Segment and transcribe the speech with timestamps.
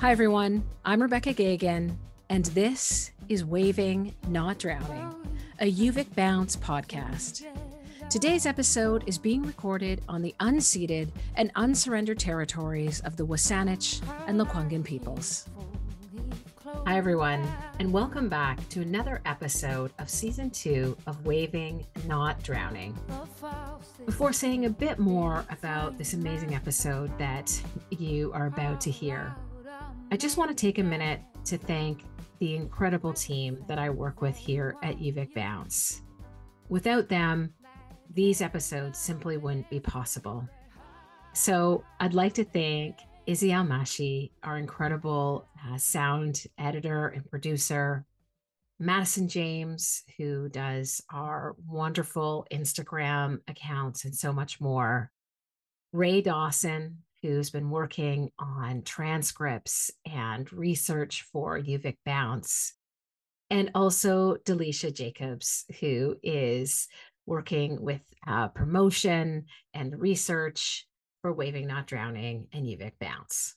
[0.00, 0.64] Hi, everyone.
[0.82, 1.94] I'm Rebecca Gagan,
[2.30, 5.14] and this is Waving Not Drowning,
[5.58, 7.44] a UVic Bounce podcast.
[8.08, 14.40] Today's episode is being recorded on the unceded and unsurrendered territories of the WSÁNEĆ and
[14.40, 15.50] Lekwungen peoples.
[16.86, 17.46] Hi, everyone,
[17.78, 22.98] and welcome back to another episode of season two of Waving Not Drowning.
[24.06, 27.52] Before saying a bit more about this amazing episode that
[27.90, 29.36] you are about to hear,
[30.12, 32.02] I just want to take a minute to thank
[32.40, 36.02] the incredible team that I work with here at UVic Bounce.
[36.68, 37.54] Without them,
[38.12, 40.48] these episodes simply wouldn't be possible.
[41.32, 42.96] So I'd like to thank
[43.26, 48.04] Izzy Almashi, our incredible uh, sound editor and producer,
[48.80, 55.12] Madison James, who does our wonderful Instagram accounts and so much more,
[55.92, 62.74] Ray Dawson, who's been working on transcripts and research for UVic Bounce,
[63.50, 66.88] and also Delisha Jacobs, who is
[67.26, 70.86] working with uh, promotion and research
[71.22, 73.54] for Waving Not Drowning and UVic Bounce.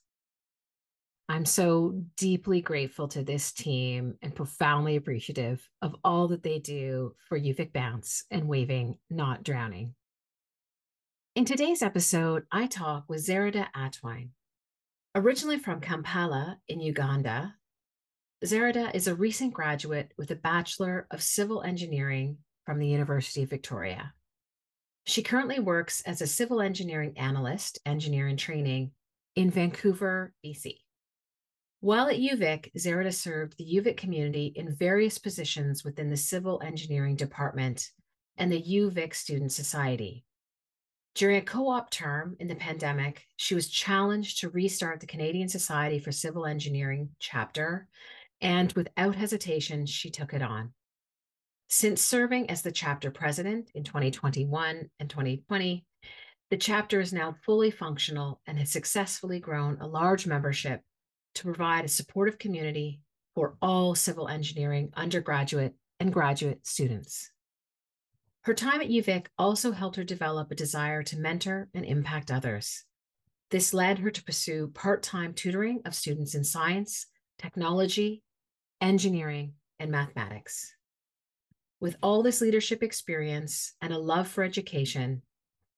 [1.30, 7.16] I'm so deeply grateful to this team and profoundly appreciative of all that they do
[7.30, 9.95] for UVic Bounce and Waving Not Drowning.
[11.36, 14.30] In today's episode, I talk with Zerida Atwine.
[15.16, 17.56] Originally from Kampala in Uganda,
[18.45, 23.50] Zerida is a recent graduate with a Bachelor of Civil Engineering from the University of
[23.50, 24.14] Victoria.
[25.08, 28.92] She currently works as a civil engineering analyst, engineer in training
[29.36, 30.81] in Vancouver, BC.
[31.80, 37.16] While at UVic, Zerida served the UVic community in various positions within the civil engineering
[37.16, 37.90] department
[38.38, 40.25] and the UVic Student Society.
[41.16, 45.47] During a co op term in the pandemic, she was challenged to restart the Canadian
[45.47, 47.88] Society for Civil Engineering chapter,
[48.41, 50.73] and without hesitation, she took it on.
[51.69, 55.85] Since serving as the chapter president in 2021 and 2020,
[56.50, 60.81] the chapter is now fully functional and has successfully grown a large membership
[61.35, 63.02] to provide a supportive community
[63.34, 67.33] for all civil engineering undergraduate and graduate students.
[68.44, 72.84] Her time at UVic also helped her develop a desire to mentor and impact others.
[73.52, 77.06] This led her to pursue part time tutoring of students in science,
[77.38, 78.22] technology,
[78.82, 80.76] engineering, and mathematics.
[81.80, 85.22] With all this leadership experience and a love for education,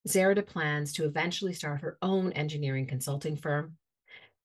[0.07, 3.77] Zerida plans to eventually start her own engineering consulting firm,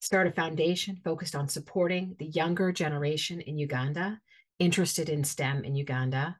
[0.01, 4.21] start a foundation focused on supporting the younger generation in Uganda
[4.59, 6.37] interested in STEM in Uganda,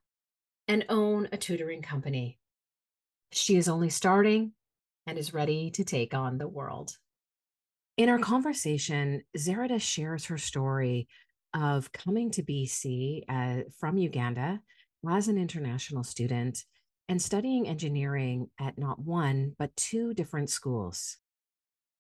[0.71, 2.39] and own a tutoring company.
[3.33, 4.53] She is only starting
[5.05, 6.97] and is ready to take on the world.
[7.97, 11.09] In our conversation, Zerida shares her story
[11.55, 14.61] of coming to BC uh, from Uganda
[15.11, 16.65] as an international student
[17.09, 21.17] and studying engineering at not one, but two different schools.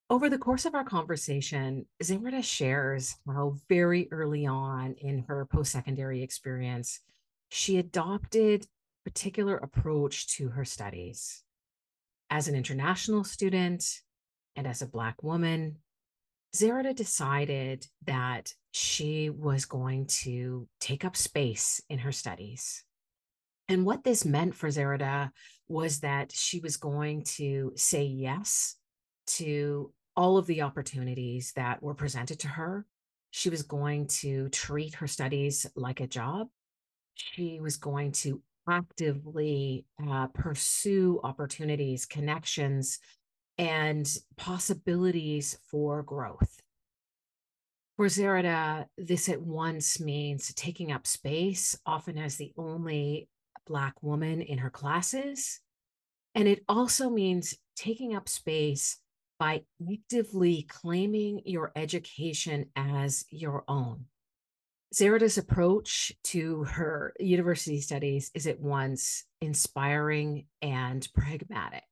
[0.08, 5.72] Over the course of our conversation, Zerida shares how very early on in her post
[5.72, 7.00] secondary experience,
[7.50, 11.42] she adopted a particular approach to her studies.
[12.30, 13.84] As an international student
[14.56, 15.76] and as a Black woman,
[16.56, 22.84] Zerida decided that she was going to take up space in her studies.
[23.68, 25.30] And what this meant for Zerida
[25.68, 28.76] was that she was going to say yes
[29.26, 32.84] to all of the opportunities that were presented to her.
[33.30, 36.48] She was going to treat her studies like a job.
[37.32, 42.98] She was going to actively uh, pursue opportunities, connections,
[43.58, 46.60] and possibilities for growth.
[47.96, 53.28] For Zerida, this at once means taking up space, often as the only
[53.66, 55.60] Black woman in her classes.
[56.34, 58.98] And it also means taking up space
[59.38, 64.06] by actively claiming your education as your own.
[64.92, 71.84] Zerida's approach to her university studies is at once inspiring and pragmatic.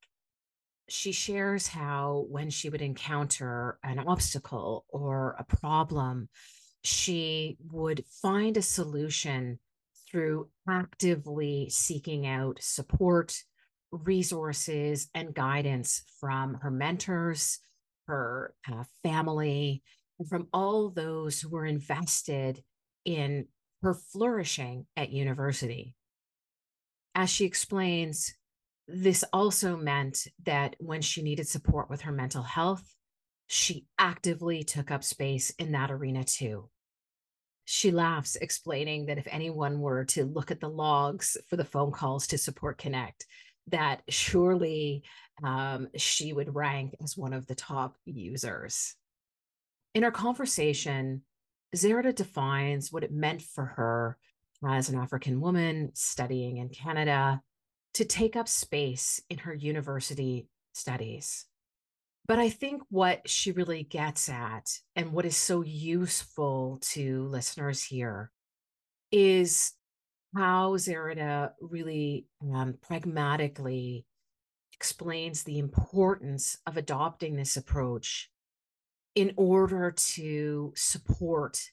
[0.89, 6.29] She shares how, when she would encounter an obstacle or a problem,
[6.83, 9.61] she would find a solution
[10.11, 13.37] through actively seeking out support,
[13.93, 17.61] resources, and guidance from her mentors,
[18.09, 19.83] her uh, family,
[20.19, 22.61] and from all those who were invested
[23.09, 23.47] in
[23.81, 25.97] her flourishing at university.
[27.15, 28.35] As she explains,
[28.87, 32.85] this also meant that when she needed support with her mental health,
[33.47, 36.69] she actively took up space in that arena too.
[37.65, 41.93] She laughs, explaining that if anyone were to look at the logs for the phone
[41.93, 43.25] calls to Support Connect,
[43.69, 45.03] that surely
[45.43, 48.95] um, she would rank as one of the top users.
[49.95, 51.23] In our conversation,
[51.76, 54.17] Zerida defines what it meant for her
[54.67, 57.43] as an African woman studying in Canada
[57.94, 61.47] to take up space in her university studies.
[62.26, 67.82] But I think what she really gets at and what is so useful to listeners
[67.82, 68.31] here
[69.11, 69.73] is
[70.37, 74.05] how Zerida really um, pragmatically
[74.75, 78.31] explains the importance of adopting this approach
[79.19, 81.73] in order to support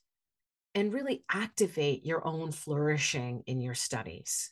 [0.74, 4.50] and really activate your own flourishing in your studies.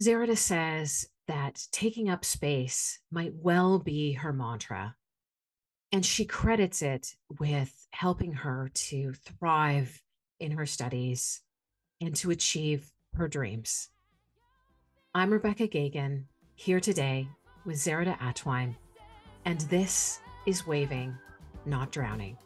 [0.00, 4.94] Zerida says that taking up space might well be her mantra,
[5.90, 10.00] and she credits it with helping her to thrive
[10.38, 11.40] in her studies
[12.00, 13.90] and to achieve her dreams.
[15.16, 17.26] I'm Rebecca Gagan, here today
[17.66, 18.76] with Zerida Atwine,
[19.44, 21.18] and this is Waving,
[21.66, 22.36] Not Drowning.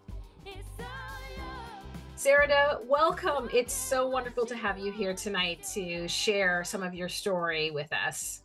[2.16, 3.48] Zerida, welcome.
[3.52, 7.92] It's so wonderful to have you here tonight to share some of your story with
[7.92, 8.42] us.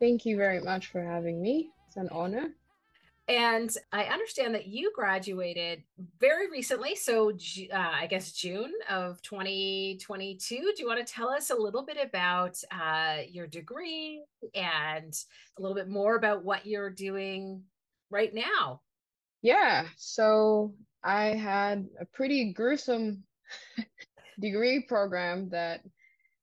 [0.00, 1.70] Thank you very much for having me.
[1.86, 2.54] It's an honor.
[3.28, 5.82] And I understand that you graduated
[6.20, 6.94] very recently.
[6.94, 10.56] So, uh, I guess June of 2022.
[10.56, 14.22] Do you want to tell us a little bit about uh, your degree
[14.54, 15.12] and
[15.58, 17.62] a little bit more about what you're doing
[18.10, 18.80] right now?
[19.46, 19.86] Yeah.
[19.96, 23.22] So, I had a pretty gruesome
[24.40, 25.82] degree program that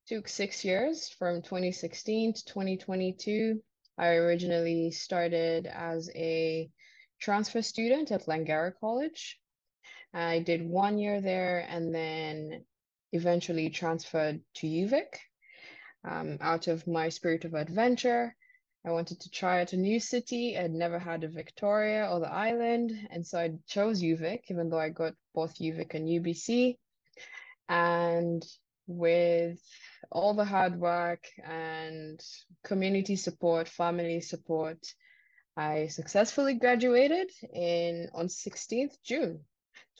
[0.07, 3.61] took six years from 2016 to 2022.
[3.97, 6.71] I originally started as a
[7.19, 9.37] transfer student at Langara College.
[10.13, 12.63] I did one year there and then
[13.11, 15.11] eventually transferred to UVic
[16.09, 18.33] um, out of my spirit of adventure.
[18.85, 20.57] I wanted to try out a new city.
[20.57, 22.91] I'd never had of Victoria or the island.
[23.09, 26.77] And so I chose UVic, even though I got both UVic and UBC.
[27.69, 28.45] And
[28.87, 29.61] with
[30.11, 32.19] all the hard work and
[32.65, 34.79] community support, family support,
[35.55, 39.39] I successfully graduated in on 16th June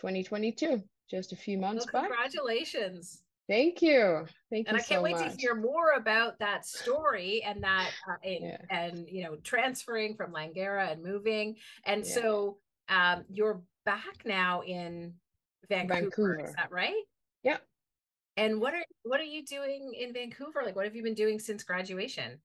[0.01, 2.12] 2022, just a few months well, congratulations.
[2.12, 2.81] back.
[2.81, 3.24] Congratulations.
[3.50, 4.25] Thank you.
[4.50, 4.69] Thank and you.
[4.69, 5.34] And I can't so wait much.
[5.34, 8.57] to hear more about that story and that uh, in, yeah.
[8.69, 11.56] and you know transferring from Langara and moving.
[11.86, 12.13] And yeah.
[12.13, 12.57] so
[12.90, 15.13] um, you're back now in
[15.69, 16.40] Vancouver, Vancouver.
[16.45, 17.04] Is that right?
[17.44, 17.57] Yeah.
[18.38, 20.62] And what are what are you doing in Vancouver?
[20.63, 22.40] Like what have you been doing since graduation?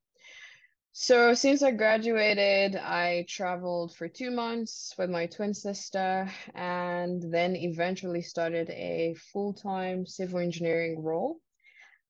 [1.00, 7.54] So since I graduated, I traveled for two months with my twin sister and then
[7.54, 11.40] eventually started a full-time civil engineering role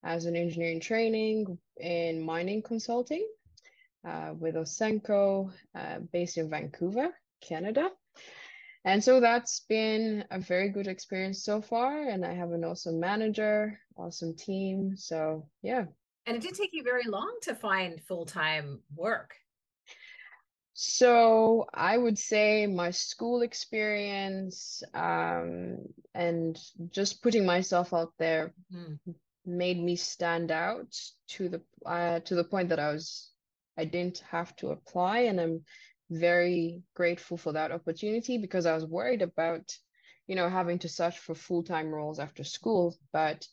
[0.02, 3.28] as an engineer in training in mining consulting
[4.08, 7.10] uh, with Ausenco uh, based in Vancouver,
[7.42, 7.90] Canada.
[8.86, 12.08] And so that's been a very good experience so far.
[12.08, 14.96] And I have an awesome manager, awesome team.
[14.96, 15.84] So yeah,
[16.28, 19.34] and it did take you very long to find full time work.
[20.74, 25.78] So I would say my school experience um,
[26.14, 26.56] and
[26.90, 28.98] just putting myself out there mm.
[29.44, 30.94] made me stand out
[31.30, 33.30] to the uh, to the point that I was
[33.78, 35.64] I didn't have to apply, and I'm
[36.10, 39.64] very grateful for that opportunity because I was worried about
[40.26, 43.46] you know having to search for full time roles after school, but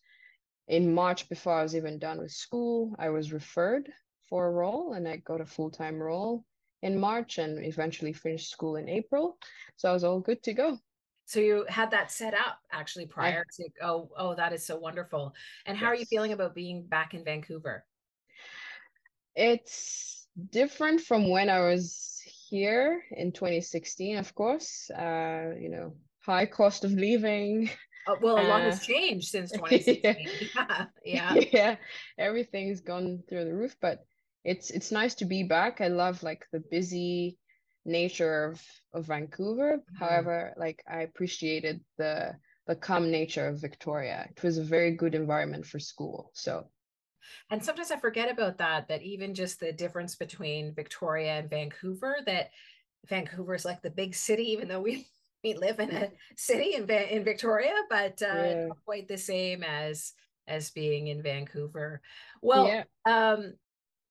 [0.67, 3.89] in March, before I was even done with school, I was referred
[4.29, 6.43] for a role and I got a full time role
[6.81, 9.37] in March and eventually finished school in April.
[9.75, 10.79] So I was all good to go.
[11.25, 14.77] So you had that set up actually prior I, to oh oh that is so
[14.77, 15.33] wonderful.
[15.65, 15.91] And how yes.
[15.91, 17.83] are you feeling about being back in Vancouver?
[19.35, 24.89] It's different from when I was here in 2016, of course.
[24.91, 27.69] Uh, you know, high cost of living,
[28.07, 30.27] Uh, well, a lot has uh, changed since 2016.
[30.55, 31.75] yeah, yeah, yeah.
[32.17, 34.05] Everything's gone through the roof, but
[34.43, 35.81] it's it's nice to be back.
[35.81, 37.37] I love like the busy
[37.85, 38.61] nature of
[38.93, 39.77] of Vancouver.
[39.77, 40.03] Mm-hmm.
[40.03, 42.35] However, like I appreciated the
[42.67, 44.27] the calm nature of Victoria.
[44.35, 46.31] It was a very good environment for school.
[46.33, 46.67] So
[47.49, 52.17] and sometimes I forget about that, that even just the difference between Victoria and Vancouver,
[52.25, 52.51] that
[53.07, 55.07] Vancouver is like the big city, even though we
[55.45, 58.65] we live in a city in in Victoria, but uh, yeah.
[58.67, 60.13] not quite the same as
[60.47, 62.01] as being in Vancouver.
[62.41, 62.83] Well, yeah.
[63.05, 63.53] um,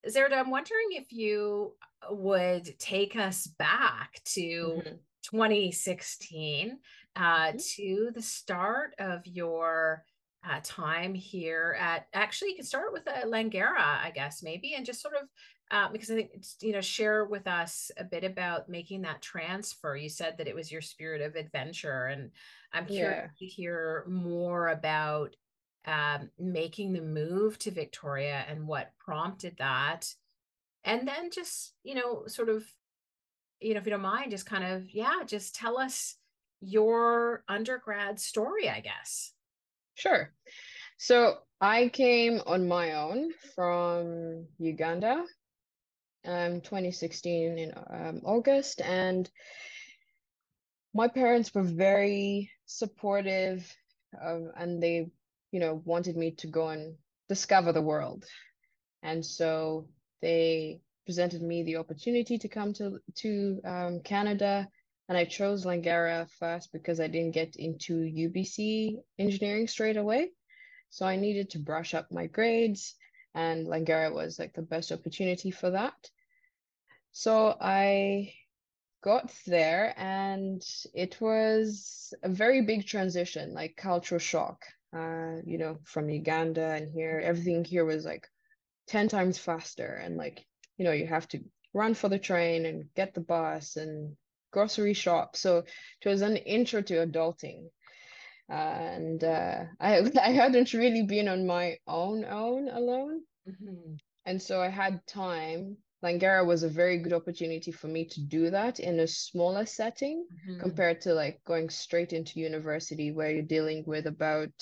[0.09, 1.75] Zerida, I'm wondering if you
[2.11, 4.95] would take us back to mm-hmm.
[5.23, 6.79] 2016
[7.17, 7.57] uh, mm-hmm.
[7.57, 10.05] to the start of your
[10.49, 14.75] uh, time here at actually you can start with a uh, Langara, I guess maybe,
[14.75, 15.29] and just sort of
[15.75, 19.97] uh, because I think you know share with us a bit about making that transfer.
[19.97, 22.31] You said that it was your spirit of adventure, and
[22.73, 23.39] I'm curious yeah.
[23.41, 25.35] to hear more about
[25.85, 30.15] um, making the move to Victoria and what prompted that,
[30.85, 32.65] and then just you know sort of
[33.59, 36.15] you know if you don't mind, just kind of yeah, just tell us
[36.61, 39.33] your undergrad story, I guess.
[39.95, 40.33] Sure.
[40.99, 45.25] So I came on my own from Uganda,
[46.25, 49.31] um, 2016 in um, August, and
[50.95, 53.71] my parents were very supportive,
[54.13, 55.11] and they,
[55.51, 56.95] you know, wanted me to go and
[57.29, 58.25] discover the world,
[59.03, 59.89] and so
[60.23, 64.69] they presented me the opportunity to come to to um, Canada
[65.09, 70.31] and I chose Langara first because I didn't get into UBC engineering straight away.
[70.89, 72.95] So I needed to brush up my grades,
[73.35, 76.11] and Langara was like the best opportunity for that.
[77.13, 78.35] So I
[79.03, 80.63] got there, and
[80.95, 84.65] it was a very big transition, like cultural shock.
[84.97, 88.29] Uh, you know, from Uganda and here, everything here was like
[88.87, 90.01] 10 times faster.
[90.03, 91.41] And like, you know, you have to
[91.73, 94.17] run for the train and get the bus and
[94.53, 95.37] grocery shop.
[95.37, 95.65] So
[96.01, 97.71] it was an intro to adulting.
[98.49, 103.95] And uh, I I hadn't really been on my own own alone, mm-hmm.
[104.27, 105.77] and so I had time.
[106.03, 110.27] Langara was a very good opportunity for me to do that in a smaller setting
[110.31, 110.61] mm-hmm.
[110.61, 114.53] compared to like going straight into university where you're dealing with about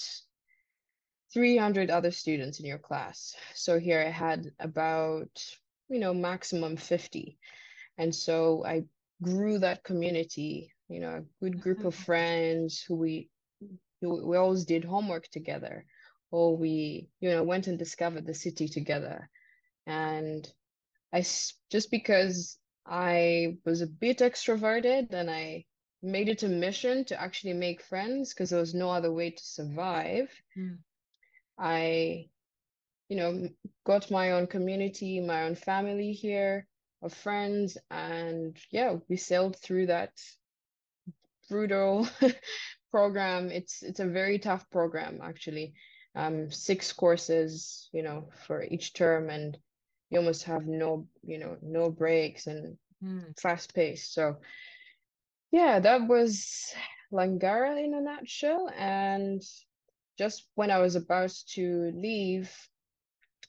[1.34, 3.34] 300 other students in your class.
[3.54, 5.30] So here I had about,
[5.88, 7.36] you know, maximum 50.
[7.98, 8.84] And so I
[9.20, 12.04] grew that community you know a good group of mm-hmm.
[12.04, 13.28] friends who we
[14.02, 15.84] we always did homework together
[16.30, 19.28] or we you know went and discovered the city together
[19.86, 20.52] and
[21.12, 21.20] i
[21.70, 25.64] just because i was a bit extroverted and i
[26.02, 29.44] made it a mission to actually make friends because there was no other way to
[29.44, 30.28] survive
[30.58, 30.76] mm.
[31.58, 32.28] i
[33.08, 33.48] you know
[33.84, 36.66] got my own community my own family here
[37.02, 40.12] of friends and yeah we sailed through that
[41.48, 42.08] brutal
[42.92, 45.74] program it's it's a very tough program actually
[46.14, 49.58] um six courses you know for each term and
[50.10, 53.40] you almost have no you know no breaks and mm.
[53.40, 54.36] fast pace so
[55.50, 56.72] yeah that was
[57.12, 59.42] langara in a nutshell and
[60.18, 62.54] just when i was about to leave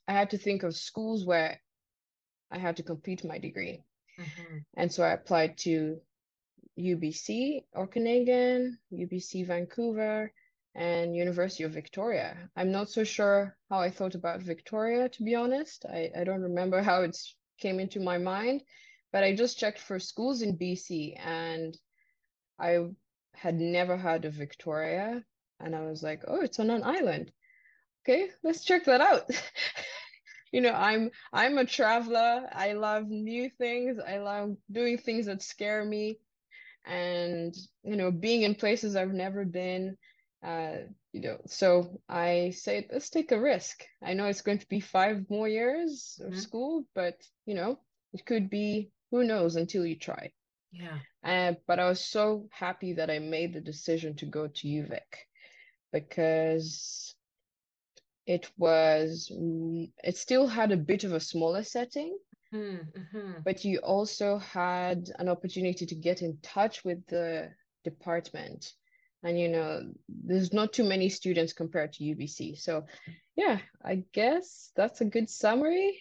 [0.08, 1.60] i had to think of schools where
[2.54, 3.84] I had to complete my degree.
[4.20, 4.58] Mm-hmm.
[4.78, 6.00] And so I applied to
[6.78, 10.32] UBC Okanagan, UBC Vancouver,
[10.76, 12.50] and University of Victoria.
[12.56, 15.86] I'm not so sure how I thought about Victoria, to be honest.
[15.86, 17.18] I, I don't remember how it
[17.60, 18.64] came into my mind,
[19.12, 21.78] but I just checked for schools in BC and
[22.60, 22.88] I
[23.36, 25.24] had never heard of Victoria.
[25.60, 27.32] And I was like, oh, it's on an island.
[28.04, 29.30] Okay, let's check that out.
[30.54, 35.42] you know i'm i'm a traveler i love new things i love doing things that
[35.42, 36.20] scare me
[36.86, 39.98] and you know being in places i've never been
[40.46, 40.76] uh
[41.14, 43.86] you know so i say let's take a risk.
[44.02, 46.40] I know it's going to be five more years of mm-hmm.
[46.40, 47.80] school but you know
[48.14, 50.32] it could be who knows until you try.
[50.72, 50.98] Yeah.
[51.24, 55.12] Uh, but i was so happy that i made the decision to go to uvic
[55.92, 57.16] because
[58.26, 62.18] it was mm, it still had a bit of a smaller setting
[62.54, 63.32] mm-hmm.
[63.44, 67.50] but you also had an opportunity to get in touch with the
[67.84, 68.74] department.
[69.24, 72.84] And you know there's not too many students compared to ubc so
[73.38, 75.98] yeah i guess that's a good summary.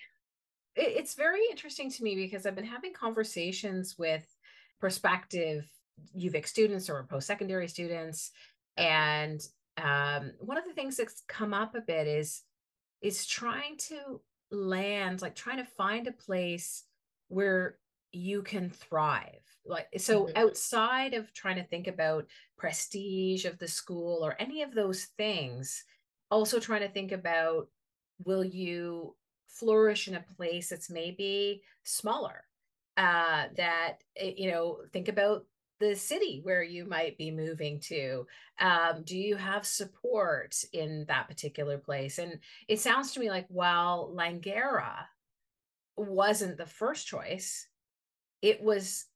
[0.75, 4.27] It's very interesting to me because i've been having conversations with
[4.81, 5.65] prospective
[6.19, 8.31] uvic students or post-secondary students.
[8.77, 9.41] And
[9.77, 12.43] um, one of the things that's come up a bit is
[13.01, 14.21] is trying to
[14.53, 16.85] land, like trying to find a place
[17.29, 17.79] where
[18.13, 19.41] you can thrive.
[19.65, 20.37] Like so mm-hmm.
[20.37, 22.27] outside of trying to think about
[22.59, 25.85] prestige of the school or any of those things,
[26.31, 27.69] also trying to think about
[28.25, 29.17] will you
[29.49, 32.45] flourish in a place that's maybe smaller
[32.97, 35.45] uh that eh, you know think about
[35.83, 38.27] the city where you might be moving to?
[38.61, 42.19] Um, do you have support in that particular place?
[42.19, 44.95] And it sounds to me like while Langara
[45.97, 47.67] wasn't the first choice,
[48.41, 49.07] it was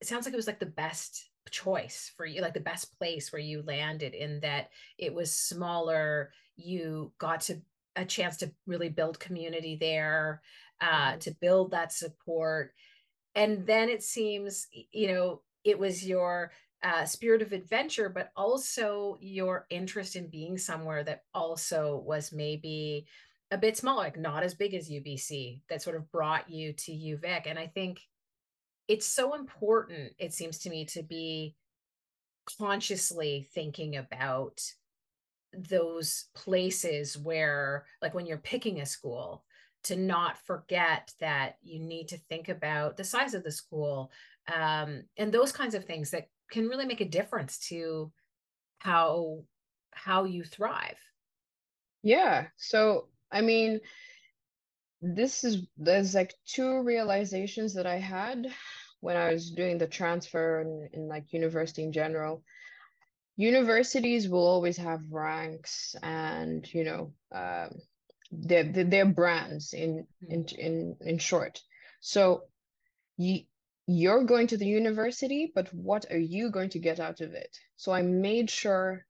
[0.00, 3.32] it sounds like it was like the best choice for you, like the best place
[3.32, 6.30] where you landed in that it was smaller.
[6.56, 7.60] You got to
[7.96, 10.42] a chance to really build community there,
[10.80, 11.18] uh, mm-hmm.
[11.20, 12.74] to build that support.
[13.34, 19.18] And then it seems, you know, it was your uh, spirit of adventure, but also
[19.20, 23.06] your interest in being somewhere that also was maybe
[23.50, 26.92] a bit smaller, like not as big as UBC, that sort of brought you to
[26.92, 27.42] UVic.
[27.46, 28.00] And I think
[28.86, 31.56] it's so important, it seems to me, to be
[32.58, 34.60] consciously thinking about
[35.52, 39.44] those places where, like when you're picking a school,
[39.84, 44.10] to not forget that you need to think about the size of the school
[44.54, 48.12] um, and those kinds of things that can really make a difference to
[48.78, 49.42] how
[49.90, 50.98] how you thrive.
[52.02, 53.80] Yeah so i mean
[55.02, 58.46] this is there's like two realizations that i had
[59.00, 62.42] when i was doing the transfer and in like university in general.
[63.38, 67.70] Universities will always have ranks and you know um,
[68.32, 71.60] their, their brands in in in in short.
[72.00, 72.44] So
[73.18, 73.42] you
[73.86, 77.56] you're going to the university, but what are you going to get out of it?
[77.76, 79.06] So I made sure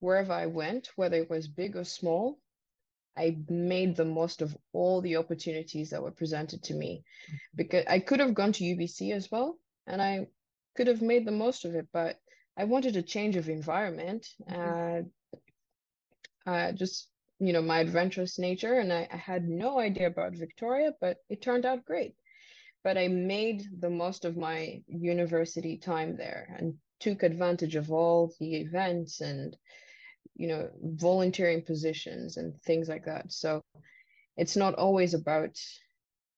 [0.00, 2.38] wherever I went, whether it was big or small,
[3.16, 7.36] I made the most of all the opportunities that were presented to me mm-hmm.
[7.54, 10.28] because I could have gone to UBC as well and I
[10.76, 12.18] could have made the most of it, but
[12.56, 14.26] I wanted a change of environment.
[14.48, 15.08] Mm-hmm.
[16.46, 17.08] Uh, uh, just,
[17.38, 18.74] you know, my adventurous nature.
[18.74, 22.14] And I, I had no idea about Victoria, but it turned out great
[22.86, 28.32] but I made the most of my university time there and took advantage of all
[28.38, 29.56] the events and
[30.36, 33.64] you know volunteering positions and things like that so
[34.36, 35.58] it's not always about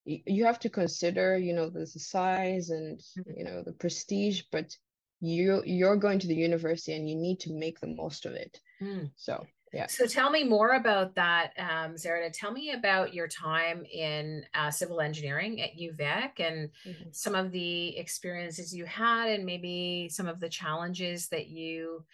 [0.06, 3.38] you have to consider you know the size and mm-hmm.
[3.38, 4.74] you know the prestige but
[5.20, 8.58] you you're going to the university and you need to make the most of it
[8.80, 9.11] mm.
[9.16, 9.87] so yeah.
[9.87, 11.94] So tell me more about that, um.
[12.33, 17.09] Tell me about your time in uh, civil engineering at UVic and mm-hmm.
[17.12, 22.04] some of the experiences you had, and maybe some of the challenges that you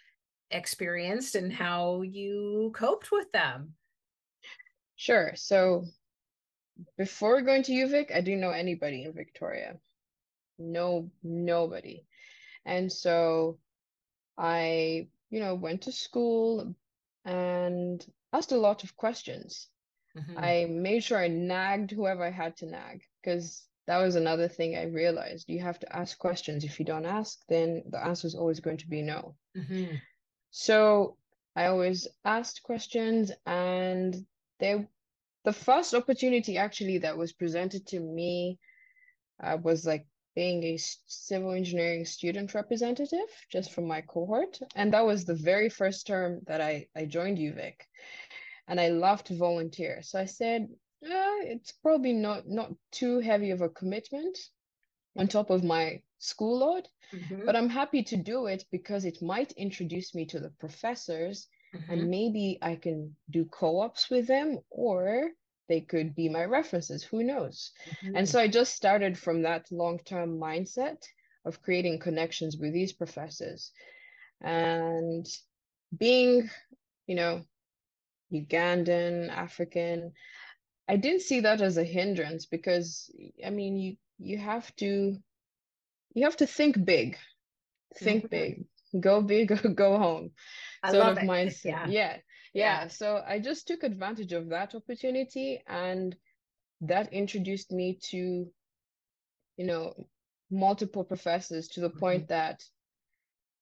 [0.51, 3.73] experienced and how you coped with them.
[4.95, 5.31] Sure.
[5.35, 5.85] So
[6.97, 9.77] before going to UVic, I didn't know anybody in Victoria.
[10.59, 12.05] No, nobody.
[12.65, 13.57] And so
[14.37, 16.75] I, you know, went to school,
[17.25, 19.67] and asked a lot of questions.
[20.17, 20.37] Mm-hmm.
[20.37, 24.75] I made sure I nagged whoever I had to nag because that was another thing
[24.75, 25.49] I realized.
[25.49, 26.63] You have to ask questions.
[26.63, 29.35] If you don't ask, then the answer is always going to be no.
[29.57, 29.95] Mm-hmm.
[30.51, 31.17] So
[31.55, 34.15] I always asked questions, and
[34.59, 34.87] they,
[35.43, 38.57] the first opportunity actually that was presented to me
[39.43, 44.59] uh, was like being a civil engineering student representative just from my cohort.
[44.75, 47.75] And that was the very first term that I, I joined UVic.
[48.67, 50.01] And I loved to volunteer.
[50.01, 50.67] So I said,
[51.03, 54.37] uh, it's probably not, not too heavy of a commitment
[55.17, 57.45] on top of my school load, mm-hmm.
[57.45, 61.91] but I'm happy to do it because it might introduce me to the professors mm-hmm.
[61.91, 65.29] and maybe I can do co-ops with them or
[65.67, 68.15] they could be my references who knows mm-hmm.
[68.15, 71.01] and so i just started from that long-term mindset
[71.45, 73.71] of creating connections with these professors
[74.41, 75.27] and
[75.97, 76.49] being
[77.07, 77.41] you know
[78.33, 80.11] ugandan african
[80.87, 83.11] i didn't see that as a hindrance because
[83.45, 85.17] i mean you you have to
[86.13, 87.17] you have to think big
[87.97, 88.27] think mm-hmm.
[88.29, 88.65] big
[88.99, 90.31] go big or go home
[90.83, 91.23] I sort of it.
[91.23, 91.87] mindset yeah.
[91.87, 92.17] yeah
[92.55, 96.15] yeah so i just took advantage of that opportunity and
[96.81, 98.47] that introduced me to
[99.57, 99.93] you know
[100.49, 101.99] multiple professors to the mm-hmm.
[101.99, 102.63] point that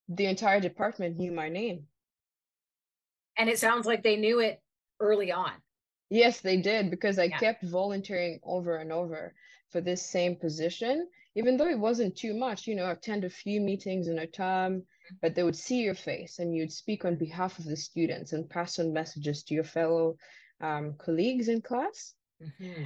[0.09, 1.83] the entire department knew my name
[3.37, 4.61] and it sounds like they knew it
[4.99, 5.53] early on
[6.09, 7.39] yes they did because i yeah.
[7.39, 9.33] kept volunteering over and over
[9.71, 13.29] for this same position even though it wasn't too much you know i attend a
[13.29, 14.83] few meetings in a term
[15.21, 18.49] but they would see your face and you'd speak on behalf of the students and
[18.49, 20.17] pass on messages to your fellow
[20.61, 22.85] um, colleagues in class, mm-hmm.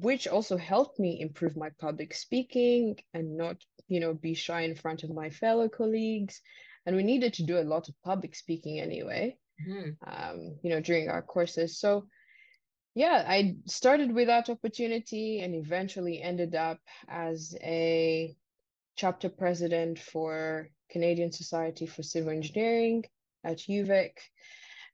[0.00, 3.56] which also helped me improve my public speaking and not,
[3.88, 6.40] you know, be shy in front of my fellow colleagues.
[6.86, 9.90] And we needed to do a lot of public speaking anyway, mm-hmm.
[10.06, 11.78] um, you know, during our courses.
[11.78, 12.06] So,
[12.94, 18.34] yeah, I started with that opportunity and eventually ended up as a
[18.96, 23.04] chapter president for Canadian Society for Civil Engineering
[23.44, 24.12] at UVic.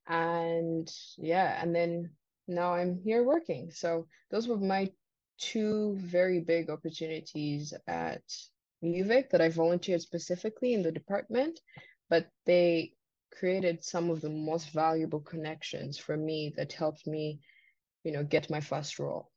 [0.09, 2.11] And yeah, and then
[2.47, 3.71] now I'm here working.
[3.71, 4.91] So those were my
[5.39, 8.23] two very big opportunities at
[8.85, 11.61] UVic that I volunteered specifically in the department,
[12.09, 12.93] but they
[13.33, 17.41] created some of the most valuable connections for me that helped me,
[18.05, 19.31] you know, get my first role,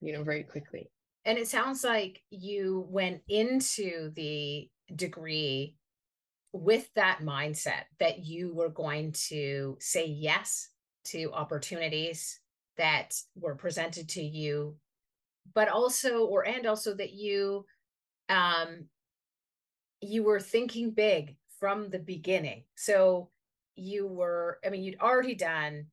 [0.00, 0.90] you know, very quickly.
[1.24, 5.76] And it sounds like you went into the degree
[6.52, 10.68] with that mindset that you were going to say yes
[11.04, 12.40] to opportunities
[12.76, 14.76] that were presented to you
[15.54, 17.64] but also or and also that you
[18.28, 18.86] um
[20.00, 22.64] you were thinking big from the beginning.
[22.74, 23.30] So
[23.76, 25.86] you were i mean you'd already done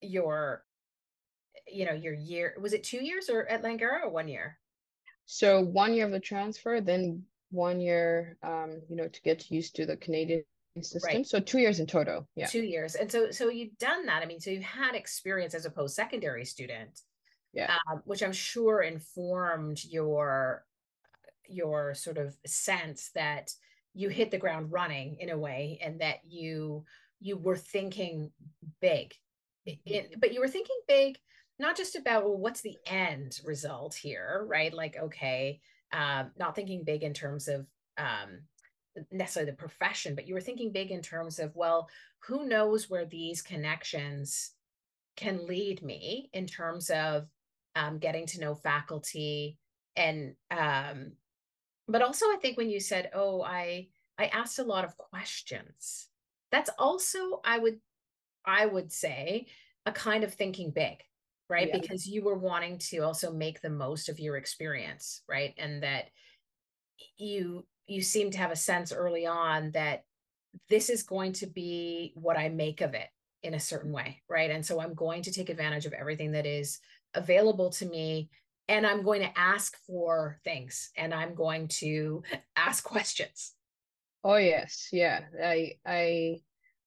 [0.00, 0.64] your
[1.70, 4.58] you know your year was it two years or at langara or one year?
[5.26, 9.74] So one year of the transfer then one year um you know to get used
[9.76, 10.42] to the canadian
[10.80, 11.00] system.
[11.04, 11.26] Right.
[11.26, 12.46] so two years in total yeah.
[12.46, 12.94] Two years.
[12.94, 14.22] And so so you've done that.
[14.22, 17.00] I mean so you've had experience as a post-secondary student
[17.52, 17.76] yeah.
[17.90, 20.64] um, which i'm sure informed your
[21.48, 23.50] your sort of sense that
[23.94, 26.84] you hit the ground running in a way and that you
[27.20, 28.30] you were thinking
[28.80, 29.12] big.
[29.66, 31.18] It, but you were thinking big
[31.58, 34.72] not just about well, what's the end result here right?
[34.72, 35.60] Like okay
[35.92, 38.40] um, not thinking big in terms of um,
[39.10, 41.88] necessarily the profession but you were thinking big in terms of well
[42.20, 44.52] who knows where these connections
[45.16, 47.26] can lead me in terms of
[47.76, 49.58] um, getting to know faculty
[49.96, 51.12] and um,
[51.86, 53.86] but also i think when you said oh i
[54.18, 56.08] i asked a lot of questions
[56.50, 57.78] that's also i would
[58.44, 59.46] i would say
[59.86, 60.98] a kind of thinking big
[61.50, 61.78] Oh, right yeah.
[61.78, 66.06] because you were wanting to also make the most of your experience right and that
[67.16, 70.04] you you seem to have a sense early on that
[70.68, 73.08] this is going to be what i make of it
[73.42, 76.46] in a certain way right and so i'm going to take advantage of everything that
[76.46, 76.80] is
[77.14, 78.28] available to me
[78.68, 82.22] and I'm going to ask for things and I'm going to
[82.56, 83.54] ask questions.
[84.22, 85.20] Oh yes, yeah.
[85.42, 86.40] I I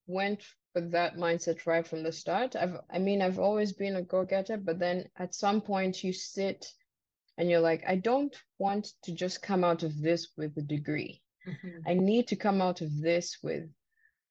[0.05, 2.55] went with that mindset right from the start.
[2.55, 6.65] I've I mean I've always been a go-getter, but then at some point you sit
[7.37, 11.21] and you're like, I don't want to just come out of this with a degree.
[11.47, 11.89] Mm-hmm.
[11.89, 13.69] I need to come out of this with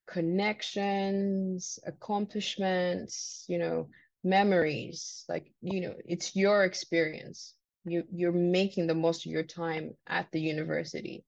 [0.06, 3.88] connections, accomplishments, you know,
[4.22, 9.94] memories like you know it's your experience you you're making the most of your time
[10.06, 11.24] at the university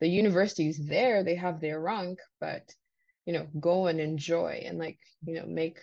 [0.00, 2.62] the university is there they have their rank but
[3.26, 5.78] you know go and enjoy and like you know make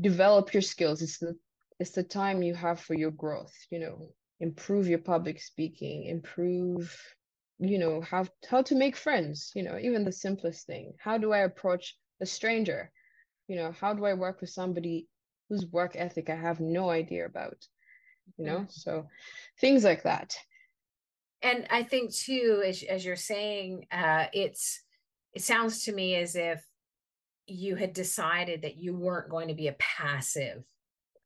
[0.00, 1.36] develop your skills it's the
[1.78, 4.08] it's the time you have for your growth you know
[4.40, 6.96] improve your public speaking improve
[7.58, 11.32] you know how how to make friends you know even the simplest thing how do
[11.32, 12.90] i approach a stranger
[13.48, 15.08] you know how do i work with somebody
[15.48, 17.56] whose work ethic I have no idea about,
[18.36, 18.58] you know?
[18.58, 18.70] Mm-hmm.
[18.70, 19.06] So
[19.60, 20.36] things like that.
[21.42, 24.82] And I think too, as, as you're saying, uh, it's,
[25.36, 26.64] it sounds to me as if
[27.46, 30.64] you had decided that you weren't going to be a passive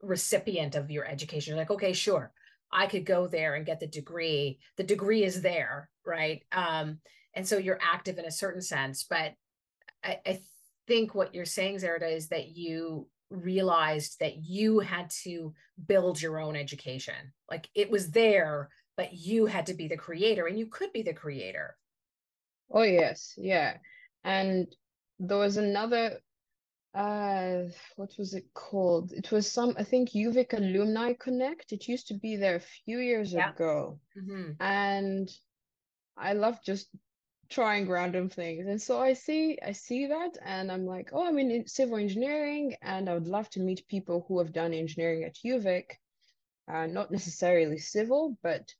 [0.02, 1.52] recipient of your education.
[1.52, 2.32] You're like, okay, sure,
[2.72, 4.58] I could go there and get the degree.
[4.76, 6.42] The degree is there, right?
[6.50, 6.98] Um,
[7.34, 9.06] and so you're active in a certain sense.
[9.08, 9.34] But
[10.02, 10.40] I, I
[10.88, 15.54] think what you're saying, Zerda, is that you realized that you had to
[15.86, 17.32] build your own education.
[17.48, 21.02] Like it was there, but you had to be the creator and you could be
[21.02, 21.76] the creator.
[22.72, 23.76] Oh yes, yeah.
[24.24, 24.74] And
[25.18, 26.20] there was another
[26.94, 27.62] uh
[27.96, 29.12] what was it called?
[29.12, 31.72] It was some I think UVic Alumni Connect.
[31.72, 33.50] It used to be there a few years yeah.
[33.50, 34.00] ago.
[34.18, 34.52] Mm-hmm.
[34.60, 35.30] And
[36.16, 36.88] I love just
[37.50, 41.38] trying random things and so i see i see that and i'm like oh i'm
[41.38, 45.34] in civil engineering and i would love to meet people who have done engineering at
[45.44, 45.86] uvic
[46.72, 48.72] uh, not necessarily civil but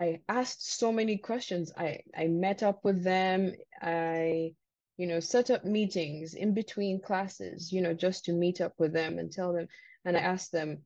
[0.00, 4.52] i asked so many questions i i met up with them i
[4.96, 8.92] you know set up meetings in between classes you know just to meet up with
[8.92, 9.66] them and tell them
[10.04, 10.78] and i asked them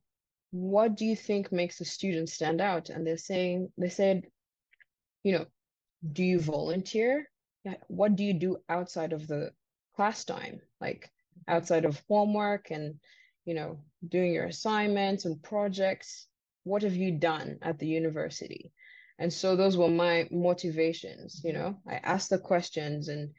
[0.51, 4.23] what do you think makes a student stand out and they're saying they said
[5.23, 5.47] you know
[6.12, 7.29] do you volunteer?
[7.88, 9.53] What do you do outside of the
[9.97, 10.61] class time?
[10.81, 11.11] Like
[11.47, 13.01] outside of homework and,
[13.44, 16.27] you know, doing your assignments and projects?
[16.64, 18.73] What have you done at the university?
[19.18, 21.77] And so those were my motivations, you know.
[21.87, 23.31] I asked the questions and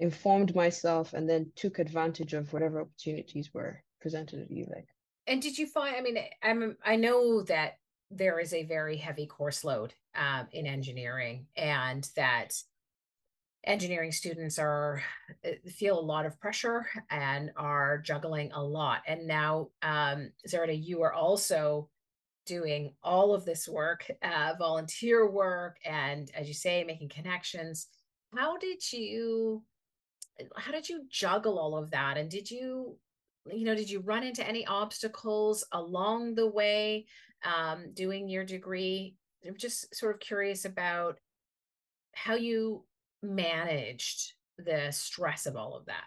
[0.00, 4.84] informed myself and then took advantage of whatever opportunities were presented at UVic.
[5.26, 7.74] And did you find I mean I'm I know that
[8.10, 12.54] there is a very heavy course load um, in engineering and that
[13.64, 15.02] engineering students are
[15.44, 20.30] uh, feel a lot of pressure and are juggling a lot and now um
[20.70, 21.90] you are also
[22.48, 27.88] doing all of this work, uh, volunteer work, and as you say, making connections.
[28.34, 29.62] How did you
[30.56, 32.16] how did you juggle all of that?
[32.16, 32.96] And did you,
[33.50, 37.06] you know, did you run into any obstacles along the way
[37.44, 39.14] um, doing your degree?
[39.46, 41.18] I'm just sort of curious about
[42.14, 42.84] how you
[43.22, 46.04] managed the stress of all of that.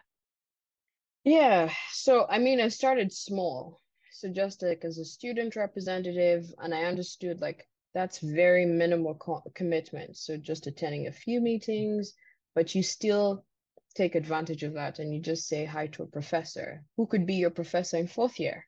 [1.23, 3.79] Yeah, so I mean, I started small.
[4.11, 9.41] So just like as a student representative, and I understood like that's very minimal co
[9.55, 10.17] commitment.
[10.17, 12.13] So just attending a few meetings,
[12.55, 13.45] but you still
[13.93, 17.35] take advantage of that and you just say hi to a professor who could be
[17.35, 18.65] your professor in fourth year.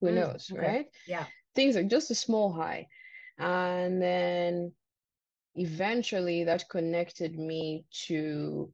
[0.00, 0.60] Who mm, knows, okay.
[0.60, 0.86] right?
[1.06, 1.26] Yeah.
[1.54, 2.86] Things are just a small hi.
[3.38, 4.72] And then
[5.54, 8.72] eventually that connected me to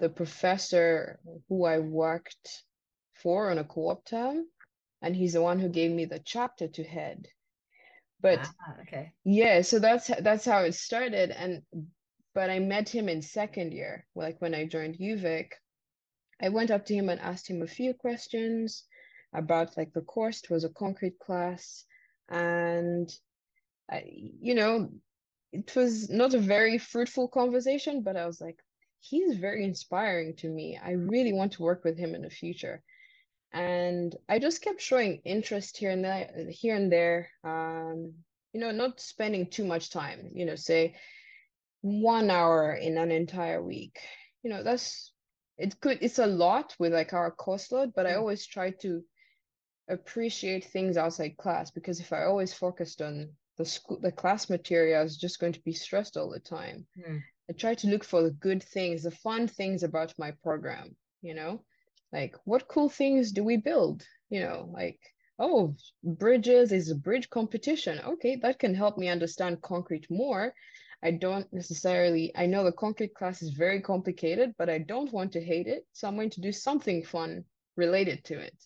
[0.00, 2.64] the professor who I worked
[3.14, 4.46] for on a co-op term,
[5.02, 7.28] and he's the one who gave me the chapter to head.
[8.20, 9.12] But ah, okay.
[9.24, 11.30] Yeah, so that's that's how it started.
[11.30, 11.62] And
[12.34, 15.52] but I met him in second year, like when I joined UVic.
[16.42, 18.84] I went up to him and asked him a few questions
[19.32, 20.42] about like the course.
[20.42, 21.84] It was a concrete class,
[22.28, 23.08] and
[23.90, 24.02] I,
[24.40, 24.90] you know,
[25.52, 28.58] it was not a very fruitful conversation, but I was like,
[29.00, 30.78] he's very inspiring to me.
[30.82, 32.82] I really want to work with him in the future.
[33.52, 37.30] And I just kept showing interest here and there, here and there.
[37.44, 38.14] Um,
[38.52, 40.30] you know, not spending too much time.
[40.34, 40.96] You know, say
[41.84, 43.98] one hour in an entire week.
[44.42, 45.12] You know, that's
[45.58, 48.18] it could it's a lot with like our course load, but I mm.
[48.18, 49.02] always try to
[49.90, 54.98] appreciate things outside class because if I always focused on the school the class material,
[54.98, 56.86] I was just going to be stressed all the time.
[56.98, 57.22] Mm.
[57.50, 61.34] I try to look for the good things, the fun things about my program, you
[61.34, 61.60] know?
[62.14, 64.06] Like what cool things do we build?
[64.30, 65.00] You know, like
[65.38, 68.00] oh, bridges is a bridge competition.
[68.00, 70.54] Okay, that can help me understand concrete more
[71.04, 75.32] I don't necessarily, I know the concrete class is very complicated, but I don't want
[75.32, 75.86] to hate it.
[75.92, 77.44] So I'm going to do something fun
[77.76, 78.56] related to it,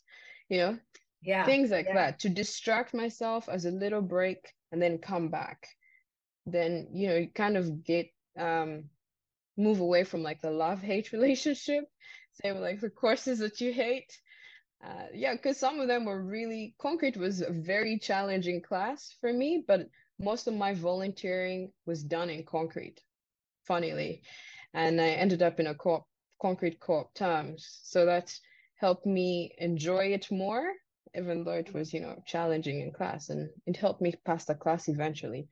[0.48, 0.78] you know?
[1.20, 1.44] Yeah.
[1.44, 1.94] Things like yeah.
[1.94, 5.66] that to distract myself as a little break and then come back.
[6.46, 8.06] Then, you know, you kind of get,
[8.38, 8.84] um,
[9.56, 11.84] move away from like the love hate relationship,
[12.40, 14.16] say like the courses that you hate.
[14.82, 19.32] Uh, yeah, because some of them were really concrete was a very challenging class for
[19.32, 19.88] me, but
[20.18, 23.00] most of my volunteering was done in concrete,
[23.64, 24.22] funnily.
[24.74, 26.06] And I ended up in a co-op,
[26.40, 27.80] concrete co-op terms.
[27.84, 28.34] So that
[28.76, 30.72] helped me enjoy it more,
[31.14, 33.28] even though it was, you know, challenging in class.
[33.30, 35.48] And it helped me pass the class eventually.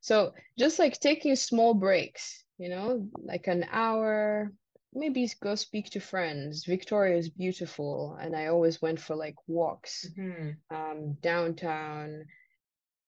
[0.00, 4.52] So just like taking small breaks, you know, like an hour,
[4.92, 6.64] maybe go speak to friends.
[6.64, 8.18] Victoria is beautiful.
[8.20, 10.50] And I always went for like walks mm-hmm.
[10.74, 12.24] um, downtown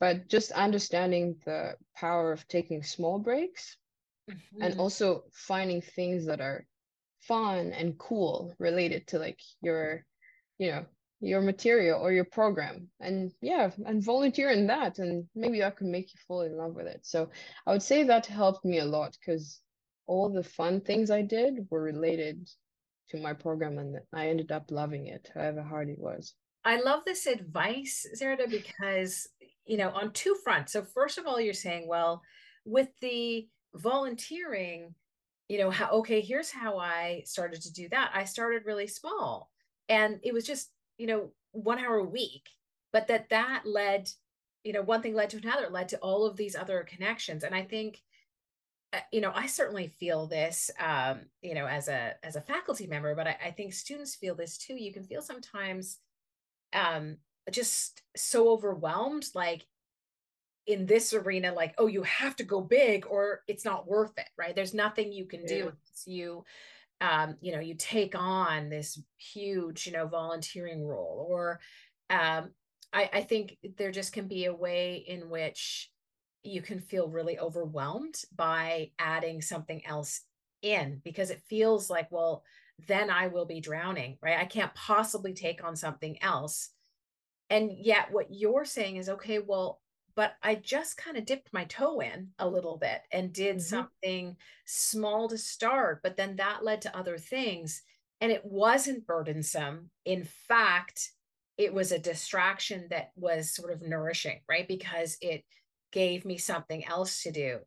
[0.02, 3.76] but just understanding the power of taking small breaks
[4.28, 4.60] mm-hmm.
[4.60, 6.66] and also finding things that are
[7.20, 10.04] fun and cool related to like your
[10.58, 10.84] you know
[11.20, 12.88] your material or your program.
[12.98, 16.74] And yeah and volunteer in that and maybe that could make you fall in love
[16.74, 17.02] with it.
[17.02, 17.30] So
[17.64, 19.60] i would say that helped me a lot because
[20.08, 22.48] all the fun things i did were related
[23.10, 26.34] to my program and i ended up loving it however hard it was
[26.64, 29.28] I love this advice, Zerda, because
[29.66, 30.72] you know, on two fronts.
[30.72, 32.22] So first of all, you're saying, well,
[32.64, 34.94] with the volunteering,
[35.48, 38.10] you know, how okay, here's how I started to do that.
[38.14, 39.50] I started really small.
[39.88, 42.48] And it was just, you know, one hour a week.
[42.92, 44.10] But that that led,
[44.64, 47.44] you know, one thing led to another, led to all of these other connections.
[47.44, 48.00] And I think
[48.94, 52.86] uh, you know i certainly feel this um, you know as a as a faculty
[52.86, 56.00] member but I, I, think students feel this too you can feel sometimes
[56.72, 57.16] um,
[57.50, 59.66] just so overwhelmed like
[60.66, 64.28] in this arena like oh you have to go big or it's not worth it
[64.38, 65.72] right there's nothing you can do
[66.06, 66.14] yeah.
[66.14, 66.44] you
[67.00, 71.58] um you know you take on this huge you know volunteering role or
[72.10, 72.50] um
[72.92, 75.90] i i think there just can be a way in which
[76.44, 80.22] you can feel really overwhelmed by adding something else
[80.62, 82.44] in because it feels like well
[82.88, 84.38] then i will be drowning right?
[84.38, 86.70] I can't possibly take on something else.
[87.50, 89.80] And yet what you're saying is okay well
[90.14, 93.60] but i just kind of dipped my toe in a little bit and did mm-hmm.
[93.60, 97.82] something small to start but then that led to other things
[98.20, 99.90] and it wasn't burdensome.
[100.04, 101.10] In fact
[101.58, 104.66] it was a distraction that was sort of nourishing right?
[104.66, 105.44] Because it
[105.92, 107.58] gave me something else to do.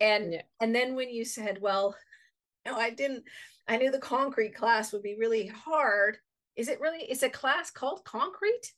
[0.00, 0.42] And yeah.
[0.60, 1.94] and then when you said well
[2.66, 3.24] no i didn't
[3.68, 6.18] i knew the concrete class would be really hard
[6.56, 8.72] is it really is a class called concrete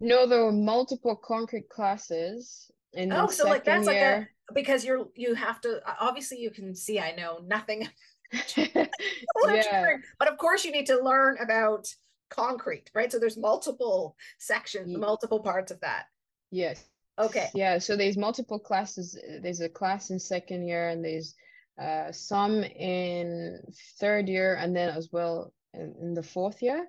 [0.00, 4.84] No, there were multiple concrete classes in oh, so like that's second like a because
[4.84, 7.88] you're you have to obviously you can see I know nothing
[8.56, 9.96] Yeah.
[10.18, 11.86] but of course you need to learn about
[12.34, 13.10] concrete, right?
[13.10, 16.06] So there's multiple sections, Ye- multiple parts of that.
[16.50, 16.84] Yes.
[17.18, 17.48] Okay.
[17.54, 19.16] Yeah, so there's multiple classes.
[19.40, 21.34] There's a class in second year, and there's
[21.80, 23.60] uh, some in
[24.00, 26.86] third year, and then as well in, in the fourth year.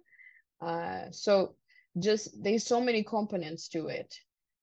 [0.62, 1.56] Uh, so
[2.00, 4.14] just there's so many components to it,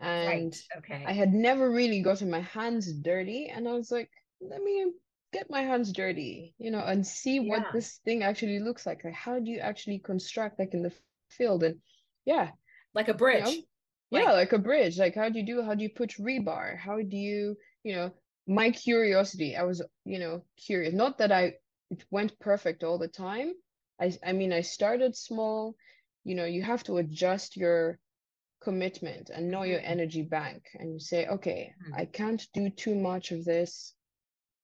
[0.00, 0.62] and Right.
[0.78, 1.04] Okay.
[1.06, 4.86] I had never really gotten my hands dirty, and I was like, let me
[5.32, 9.02] get my hands dirty, you know, and see what this thing actually looks like.
[9.04, 10.92] Like, how do you actually construct like in the
[11.30, 11.62] field?
[11.62, 11.76] And
[12.26, 12.50] yeah,
[12.94, 13.44] like a you bridge.
[13.44, 13.54] know,
[14.10, 14.98] Like- yeah, like a bridge.
[14.98, 15.62] Like, how do you do?
[15.62, 16.76] How do you put rebar?
[16.78, 18.12] How do you, you know,
[18.46, 19.56] my curiosity.
[19.56, 20.94] I was, you know, curious.
[20.94, 21.54] Not that I
[21.90, 23.54] it went perfect all the time.
[24.00, 25.76] I I mean, I started small.
[26.24, 27.98] You know, you have to adjust your
[28.60, 29.84] commitment and know your Mhm.
[29.84, 31.92] energy bank, and you say, okay, Mhm.
[31.92, 33.94] I can't do too much of this.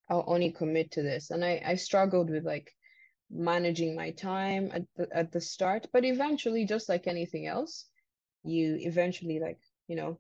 [0.09, 1.31] I'll only commit to this.
[1.31, 2.73] And I I struggled with like
[3.31, 7.91] managing my time at the at the start, but eventually, just like anything else
[8.45, 10.19] you eventually like you know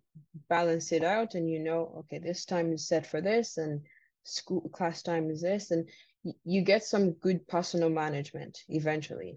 [0.48, 3.80] balance it out and you know okay this time is set for this and
[4.24, 5.88] school class time is this and
[6.44, 9.36] you get some good personal management eventually.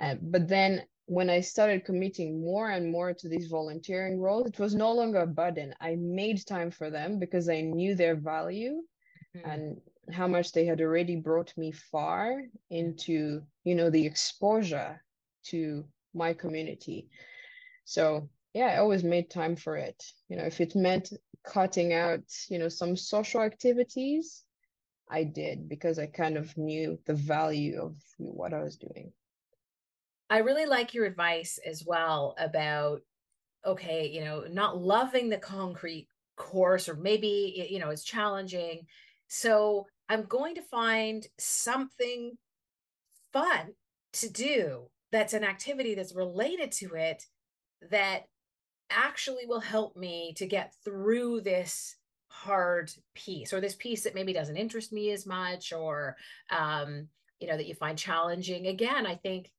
[0.00, 4.58] Uh, but then when i started committing more and more to these volunteering roles it
[4.58, 5.74] was no longer a burden.
[5.80, 8.82] I made time for them because i knew their value
[9.34, 9.44] Mhm.
[9.44, 9.80] and
[10.12, 15.02] how much they had already brought me far into you know the exposure
[15.44, 17.08] to my community.
[17.84, 21.12] So yeah i always made time for it you know if it meant
[21.44, 24.44] cutting out you know some social activities
[25.10, 29.12] i did because i kind of knew the value of what i was doing
[30.30, 33.00] I really like your advice as well about
[33.66, 38.86] okay, you know, not loving the concrete course or maybe you know, it's challenging.
[39.28, 42.38] So, I'm going to find something
[43.32, 43.74] fun
[44.14, 47.24] to do that's an activity that's related to it
[47.90, 48.22] that
[48.90, 51.96] actually will help me to get through this
[52.28, 56.16] hard piece or this piece that maybe doesn't interest me as much or
[56.50, 57.08] um
[57.40, 58.66] you know that you find challenging.
[58.66, 59.50] Again i think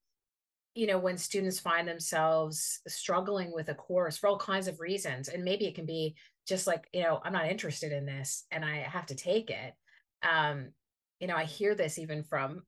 [0.76, 5.28] you know when students find themselves struggling with a course for all kinds of reasons
[5.28, 6.16] and maybe it can be
[6.48, 9.74] just like you know i'm not interested in this and i have to take it
[10.24, 10.70] um
[11.20, 12.62] you know i hear this even from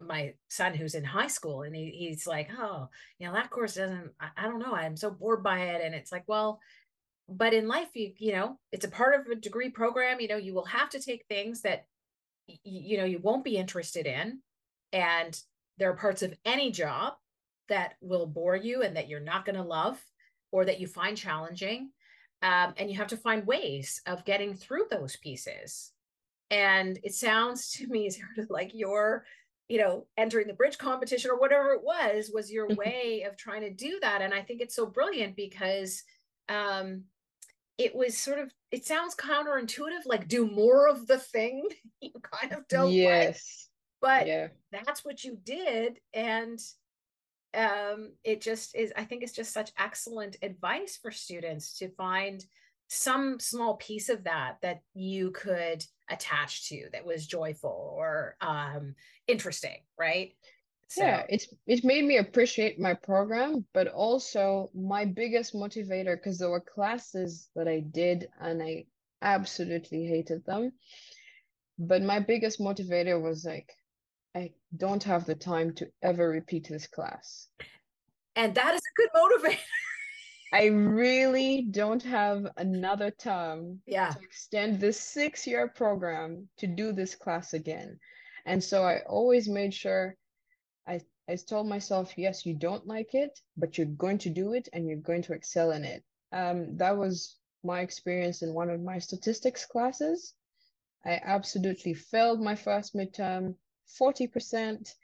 [0.00, 2.88] my son who's in high school and he, he's like oh
[3.18, 5.82] you know that course doesn't I, I don't know i'm so bored by it.
[5.84, 6.60] And it's like well
[7.28, 10.36] but in life you you know it's a part of a degree program you know
[10.36, 11.86] you will have to take things that
[12.48, 14.40] y- you know you won't be interested in
[14.92, 15.40] and
[15.78, 17.14] there are parts of any job
[17.68, 19.98] that will bore you and that you're not going to love
[20.52, 21.90] or that you find challenging
[22.42, 25.92] um, and you have to find ways of getting through those pieces.
[26.50, 29.24] And it sounds to me sort of like your
[29.70, 33.60] you know entering the bridge competition or whatever it was was your way of trying
[33.60, 36.02] to do that and i think it's so brilliant because
[36.48, 37.04] um
[37.78, 41.68] it was sort of it sounds counterintuitive like do more of the thing
[42.00, 43.68] you kind of don't like yes.
[44.02, 44.48] but yeah.
[44.72, 46.58] that's what you did and
[47.54, 52.44] um it just is i think it's just such excellent advice for students to find
[52.92, 58.96] some small piece of that that you could attach to that was joyful or um
[59.28, 60.32] interesting right?
[60.88, 66.38] So yeah it's it made me appreciate my program but also my biggest motivator because
[66.38, 68.84] there were classes that i did and i
[69.22, 70.72] absolutely hated them.
[71.78, 73.72] But my biggest motivator was like
[74.34, 77.46] i don't have the time to ever repeat this class.
[78.34, 79.58] And that is a good motivator
[80.52, 86.92] i really don't have another term yeah to extend this six year program to do
[86.92, 87.98] this class again
[88.46, 90.16] and so i always made sure
[90.86, 94.68] I, I told myself, yes, you don't like it, but you're going to do it
[94.72, 96.02] and you're going to excel in it.
[96.32, 100.34] Um, that was my experience in one of my statistics classes.
[101.04, 103.54] I absolutely failed my first midterm,
[104.00, 104.94] 40%,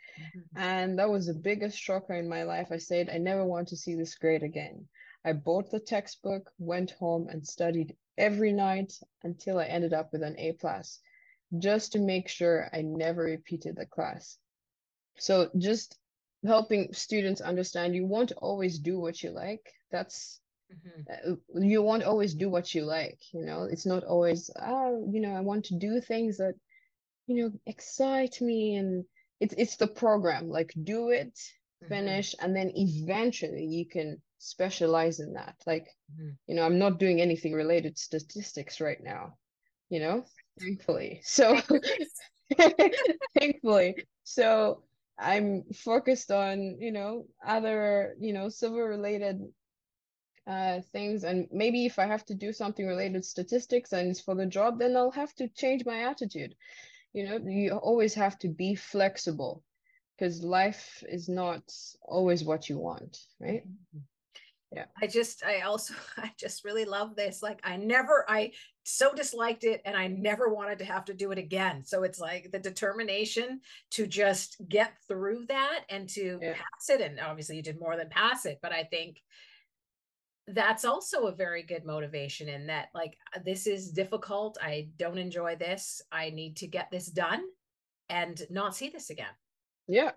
[0.57, 2.69] and that was the biggest shocker in my life.
[2.71, 4.89] I said, I never want to see this grade again.
[5.27, 10.23] I bought the textbook, went home, and studied every night until I ended up with
[10.23, 11.01] an A plus,
[11.59, 14.39] just to make sure I never repeated the class.
[15.19, 15.99] So just
[16.45, 19.73] helping students understand you won't always do what you like.
[19.91, 21.09] That's Mhm.
[21.11, 23.65] uh, you won't always do what you like, you know.
[23.65, 26.55] It's not always, oh, you know, I want to do things that,
[27.27, 29.05] you know, excite me and
[29.41, 30.49] it's it's the program.
[30.49, 31.39] Like do it,
[31.83, 31.89] Mhm.
[31.89, 35.57] finish, and then eventually you can specialize in that.
[35.67, 36.31] Like, mm-hmm.
[36.47, 39.35] you know, I'm not doing anything related to statistics right now,
[39.89, 40.25] you know,
[40.61, 41.21] thankfully.
[41.25, 41.61] So,
[43.39, 43.97] thankfully.
[44.25, 44.83] So,
[45.19, 49.41] I'm focused on, you know, other, you know, civil related
[50.47, 51.25] uh, things.
[51.25, 54.47] And maybe if I have to do something related to statistics and it's for the
[54.47, 56.55] job, then I'll have to change my attitude.
[57.13, 59.63] You know, you always have to be flexible
[60.17, 61.63] because life is not
[62.03, 63.65] always what you want, right?
[64.77, 64.85] Yeah.
[65.01, 67.43] I just, I also, I just really love this.
[67.43, 68.53] Like, I never, I
[68.85, 71.83] so disliked it and I never wanted to have to do it again.
[71.85, 73.61] So it's like the determination
[73.93, 76.53] to just get through that and to yeah.
[76.53, 77.01] pass it.
[77.01, 79.21] And obviously, you did more than pass it, but I think
[80.49, 85.19] that's also a very good motivation in that like uh, this is difficult i don't
[85.19, 87.43] enjoy this i need to get this done
[88.11, 89.27] and not see this again
[89.89, 90.13] yeah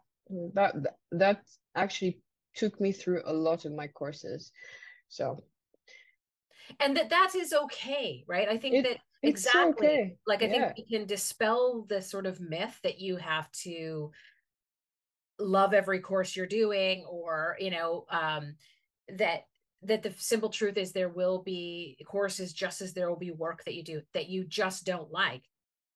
[0.53, 0.76] that
[1.12, 1.41] that
[1.76, 2.20] actually
[2.60, 4.51] took me through a lot of my courses
[5.07, 5.41] so
[6.80, 10.16] and that that is okay right i think it, that exactly okay.
[10.28, 10.74] like i yeah.
[10.74, 14.12] think we can dispel the sort of myth that you have to
[15.39, 18.55] love every course you're doing or you know um
[19.18, 19.43] that
[19.82, 23.64] that the simple truth is there will be courses just as there will be work
[23.64, 25.43] that you do that you just don't like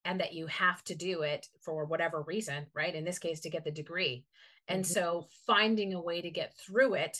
[0.05, 3.49] and that you have to do it for whatever reason right in this case to
[3.49, 4.23] get the degree
[4.67, 4.93] and mm-hmm.
[4.93, 7.17] so finding a way to get through it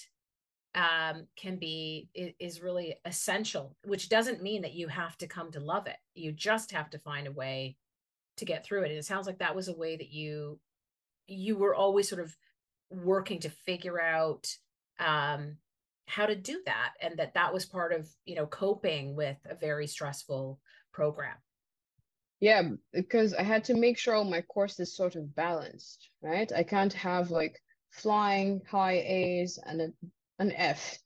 [0.76, 5.60] um, can be is really essential which doesn't mean that you have to come to
[5.60, 5.98] love it.
[6.16, 7.78] You just have to find a way
[8.38, 8.90] to get through it.
[8.90, 10.60] And it sounds like that was a way that you
[11.28, 12.36] you were always sort of
[12.90, 14.48] working to figure out
[15.00, 15.58] um,
[16.06, 19.56] how to do that and that that was part of you know coping with a
[19.56, 20.60] very stressful
[20.92, 21.36] program
[22.40, 26.52] yeah because i had to make sure all my course is sort of balanced right
[26.56, 27.60] i can't have like
[27.92, 29.90] flying high a's and a,
[30.40, 30.98] an f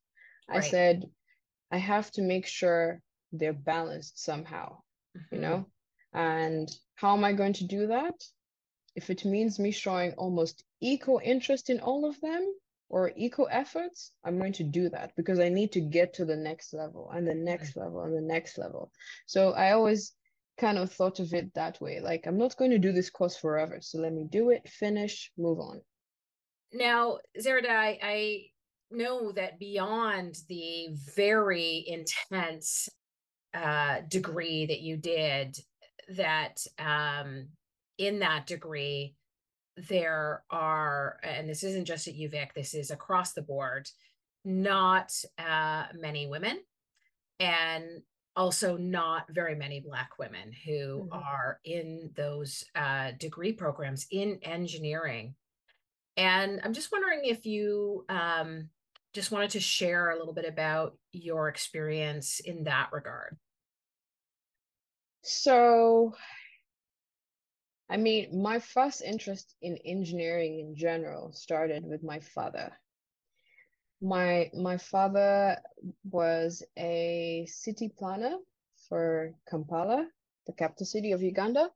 [0.49, 0.57] right.
[0.57, 1.05] i said
[1.71, 3.01] i have to make sure
[3.33, 4.77] they're balanced somehow
[5.15, 5.35] mm-hmm.
[5.35, 5.65] you know
[6.13, 8.15] and how am i going to do that
[8.95, 12.51] if it means me showing almost equal interest in all of them
[12.89, 16.35] or equal efforts, I'm going to do that because I need to get to the
[16.35, 18.91] next level and the next level and the next level.
[19.27, 20.13] So I always
[20.57, 21.99] kind of thought of it that way.
[21.99, 23.79] Like I'm not going to do this course forever.
[23.81, 25.81] So let me do it, finish, move on.
[26.73, 28.41] Now, Zerida, I, I
[28.91, 32.89] know that beyond the very intense
[33.53, 35.57] uh, degree that you did,
[36.15, 37.47] that um,
[37.97, 39.15] in that degree,
[39.89, 43.87] there are, and this isn't just at UVic, this is across the board,
[44.43, 46.59] not uh, many women
[47.39, 48.01] and
[48.37, 51.13] also not very many Black women who mm-hmm.
[51.13, 55.33] are in those uh, degree programs in engineering.
[56.15, 58.69] And I'm just wondering if you um,
[59.13, 63.37] just wanted to share a little bit about your experience in that regard.
[65.23, 66.13] So,
[67.89, 72.71] I mean, my first interest in engineering in general started with my father.
[74.01, 75.57] My my father
[76.03, 78.37] was a city planner
[78.87, 80.07] for Kampala,
[80.45, 81.69] the capital city of Uganda,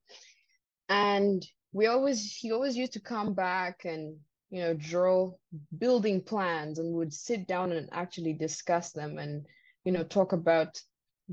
[0.89, 4.17] and we always he always used to come back and
[4.49, 5.32] you know draw
[5.78, 9.45] building plans and would sit down and actually discuss them and
[9.86, 10.80] you know talk about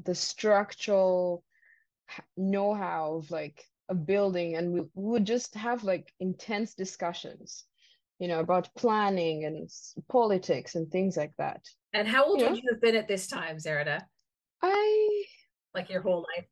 [0.04, 1.44] the structural
[2.36, 4.56] know-how of like a building.
[4.56, 7.64] And we, would just have like intense discussions
[8.18, 9.70] you know about planning and
[10.08, 11.64] politics and things like that.
[11.92, 14.02] And how old you would you have been at this time zerida
[14.62, 15.24] i
[15.74, 16.46] like your whole life?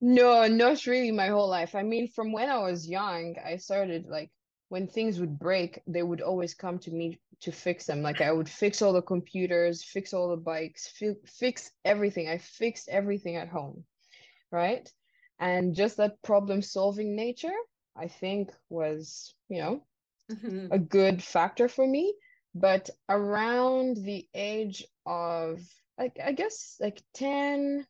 [0.00, 1.74] No not really my whole life.
[1.74, 4.30] I mean from when i was young i started like
[4.68, 8.02] when things would break they would always come to me to fix them.
[8.02, 12.28] Like i would fix all the computers fix all the bikes fi- fix everything.
[12.28, 13.84] I fixed everything at home
[14.52, 14.90] right?
[15.38, 17.58] And just that problem solving nature
[17.96, 19.84] i think was you know
[20.30, 20.72] mm-hmm.
[20.72, 22.14] a good factor for me
[22.54, 25.60] but around the age of
[25.98, 27.86] like i guess like 10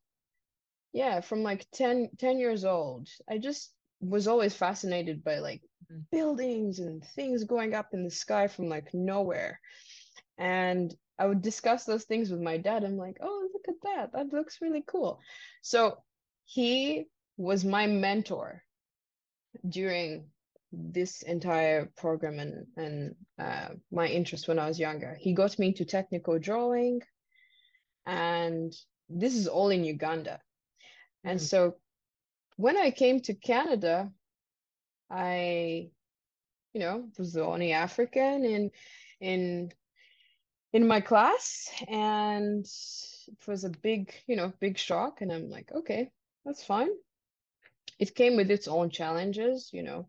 [0.93, 6.01] yeah from like 10 10 years old i just was always fascinated by like mm-hmm.
[6.11, 9.61] buildings and things going up in the sky from like nowhere
[10.39, 14.13] and i would discuss those things with my dad i'm like oh look at that
[14.13, 15.21] that looks really cool
[15.63, 15.97] so
[16.45, 18.63] he was my mentor
[19.69, 20.25] during
[20.73, 25.17] this entire program and and uh, my interest when I was younger.
[25.19, 27.03] He got me into technical drawing,
[28.07, 28.73] and
[29.09, 30.41] this is all in Uganda.
[31.25, 31.47] And mm-hmm.
[31.47, 31.77] so
[32.57, 34.11] when I came to Canada,
[35.11, 35.91] I,
[36.73, 38.71] you know, was the only African in
[39.21, 39.73] in
[40.73, 45.71] in my class and it was a big you know big shock and i'm like
[45.75, 46.11] okay
[46.45, 46.91] that's fine
[47.99, 50.09] it came with its own challenges you know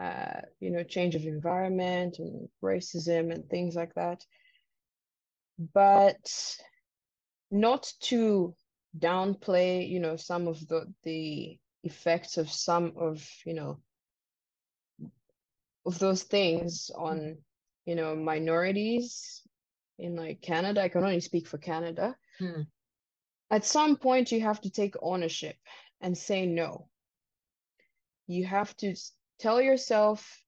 [0.00, 4.24] uh, you know change of environment and racism and things like that
[5.72, 6.56] but
[7.50, 8.54] not to
[8.98, 13.78] downplay you know some of the the effects of some of you know
[15.86, 17.36] of those things on
[17.84, 19.42] you know minorities
[19.98, 20.82] in like Canada.
[20.82, 22.16] I can only speak for Canada.
[22.38, 22.62] Hmm.
[23.50, 25.56] At some point, you have to take ownership
[26.00, 26.88] and say no.
[28.26, 28.94] You have to
[29.38, 30.42] tell yourself,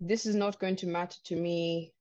[0.00, 1.92] this is not going to matter to me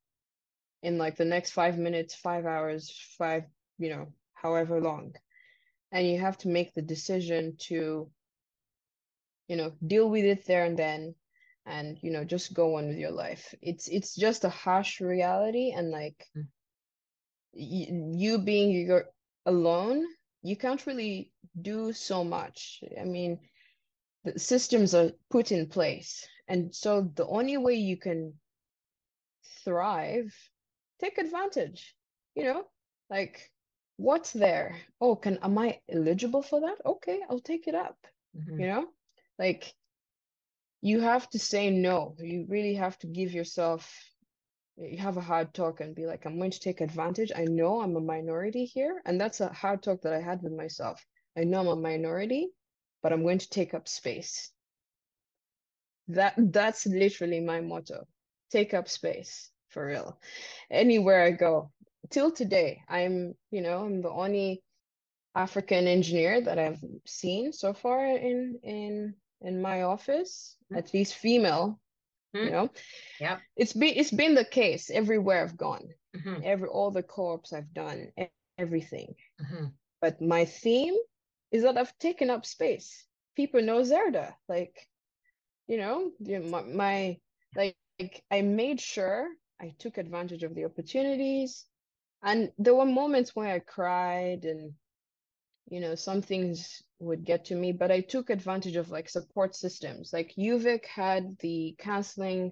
[0.84, 3.44] in like the next five minutes, five hours, five,
[3.78, 5.14] you know, however long.
[5.92, 8.10] And you have to make the decision to,
[9.48, 11.16] you know, deal with it there and then
[11.68, 15.72] and you know just go on with your life it's it's just a harsh reality
[15.76, 16.46] and like mm.
[17.54, 19.06] y- you being your
[19.46, 20.06] alone
[20.42, 23.38] you can't really do so much i mean
[24.36, 28.34] systems are put in place and so the only way you can
[29.64, 30.34] thrive
[31.00, 31.96] take advantage
[32.36, 32.64] you know
[33.10, 33.50] like
[33.98, 37.98] what's there oh can am i eligible for that okay i'll take it up
[38.36, 38.60] mm-hmm.
[38.60, 38.86] you know
[39.40, 39.74] like
[40.82, 42.16] you have to say no.
[42.20, 43.92] You really have to give yourself
[44.80, 47.32] you have a hard talk and be like, I'm going to take advantage.
[47.36, 49.02] I know I'm a minority here.
[49.08, 51.04] And that's a hard talk that I had with myself.
[51.36, 52.50] I know I'm a minority,
[53.08, 54.52] but I'm going to take up space.
[56.10, 58.06] That that's literally my motto.
[58.52, 60.20] Take up space for real.
[60.70, 61.72] Anywhere I go.
[62.10, 64.62] Till today, I'm, you know, I'm the only
[65.36, 70.80] African engineer that I've seen so far in in in my office, mm-hmm.
[70.80, 71.80] at least female.
[72.36, 72.46] Mm-hmm.
[72.46, 72.70] You know,
[73.22, 76.42] yeah, it's been it's been the case everywhere I've gone, mm-hmm.
[76.44, 78.12] every all the co-ops I've done,
[78.58, 79.16] everything.
[79.42, 79.68] Mm-hmm.
[80.02, 80.98] But my theme
[81.52, 83.06] is that I've taken up space.
[83.36, 84.76] People know Zerida, like,
[85.68, 87.18] you know, my, my
[87.56, 89.28] like, like I made sure
[89.62, 91.66] I took advantage of the opportunities.
[92.24, 94.74] And there were moments where I cried and
[95.70, 99.56] you know some things would get to me but i took advantage of like support
[99.56, 102.52] systems like uvic had the counseling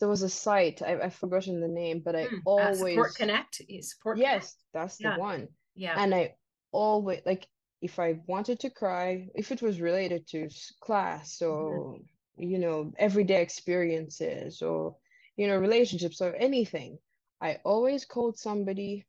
[0.00, 3.14] there was a site I, i've forgotten the name but i mm, always uh, support
[3.16, 4.56] connect support yes connect.
[4.72, 5.16] that's the yeah.
[5.16, 6.34] one yeah and i
[6.72, 7.46] always like
[7.80, 10.48] if i wanted to cry if it was related to
[10.80, 12.42] class or mm-hmm.
[12.42, 14.96] you know everyday experiences or
[15.36, 16.98] you know relationships or anything
[17.40, 19.06] i always called somebody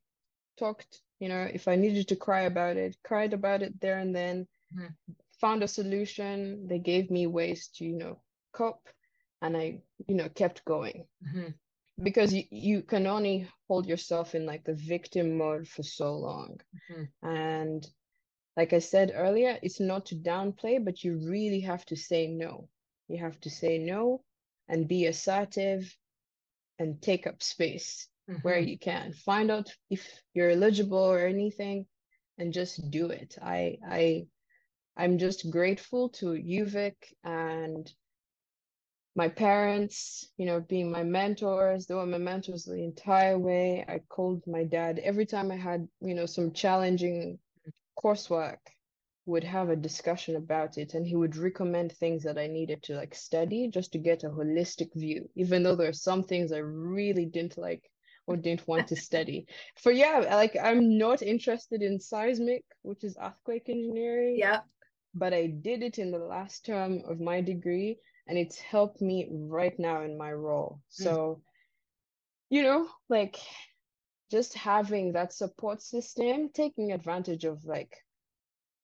[0.58, 4.16] talked you know if i needed to cry about it cried about it there and
[4.16, 4.88] then mm-hmm.
[5.40, 8.20] found a solution they gave me ways to you know
[8.54, 8.88] cope
[9.42, 11.50] and i you know kept going mm-hmm.
[12.04, 16.60] because you, you can only hold yourself in like the victim mode for so long
[16.92, 17.28] mm-hmm.
[17.28, 17.88] and
[18.60, 22.68] like i said earlier it's not to downplay but you really have to say no.
[23.08, 24.22] You have to say no
[24.68, 25.82] and be assertive
[26.78, 28.42] and take up space mm-hmm.
[28.42, 29.14] where you can.
[29.14, 30.04] Find out if
[30.34, 31.86] you're eligible or anything
[32.38, 33.38] and just do it.
[33.42, 34.28] I i
[34.98, 36.26] i'm just grateful to
[36.60, 37.84] uvic and
[39.16, 41.86] my parents you know being my mentors.
[41.86, 43.86] They were my mentors the entire way.
[43.88, 47.40] I called my dad every time i had you know some challenging
[48.04, 48.58] coursework
[49.26, 52.96] would have a discussion about it and he would recommend things that I needed to
[52.96, 56.60] like study just to get a holistic view even though there are some things I
[56.60, 57.84] really didn't like
[58.30, 59.48] or didn't want to study.
[59.82, 64.36] For yeah, like I'm not interested in seismic, which is earthquake engineering.
[64.38, 64.60] Yeah.
[65.16, 67.98] But I did it in the last term of my degree
[68.28, 70.80] and it's helped me right now in my role.
[70.80, 71.04] Mm.
[71.04, 71.42] So,
[72.50, 73.38] you know, like
[74.30, 77.96] just having that support system, taking advantage of like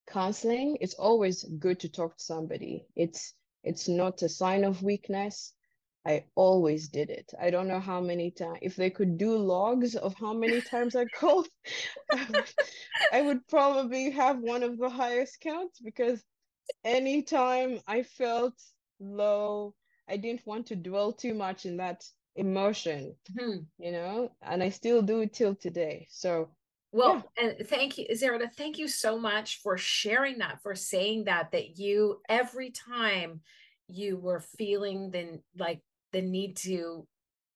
[0.08, 2.86] counseling, it's always good to talk to somebody.
[2.94, 3.34] It's
[3.64, 5.52] it's not a sign of weakness
[6.06, 7.32] I always did it.
[7.40, 8.60] I don't know how many times.
[8.62, 11.48] If they could do logs of how many times I called,
[13.12, 16.22] I would, probably have one of the highest counts because
[16.84, 18.54] anytime I felt
[19.00, 19.74] low,
[20.08, 22.04] I didn't want to dwell too much in that
[22.36, 26.06] emotion, hmm you know, and I still do it till today.
[26.10, 26.48] So
[26.92, 27.48] well, yeah.
[27.48, 28.50] and thank you, Zerida.
[28.52, 33.40] Thank you so much for sharing that, for saying that, that you every time
[33.88, 35.80] you were feeling then like
[36.12, 37.06] the need to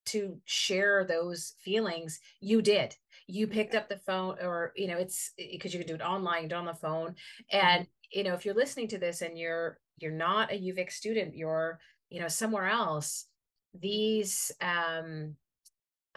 [0.07, 2.95] to share those feelings you did
[3.27, 6.49] you picked up the phone or you know it's because you can do it online
[6.49, 7.15] do it on the phone
[7.53, 8.19] and mm-hmm.
[8.19, 11.79] you know if you're listening to this and you're you're not a uvic student you're
[12.09, 13.27] you know somewhere else
[13.79, 15.37] these um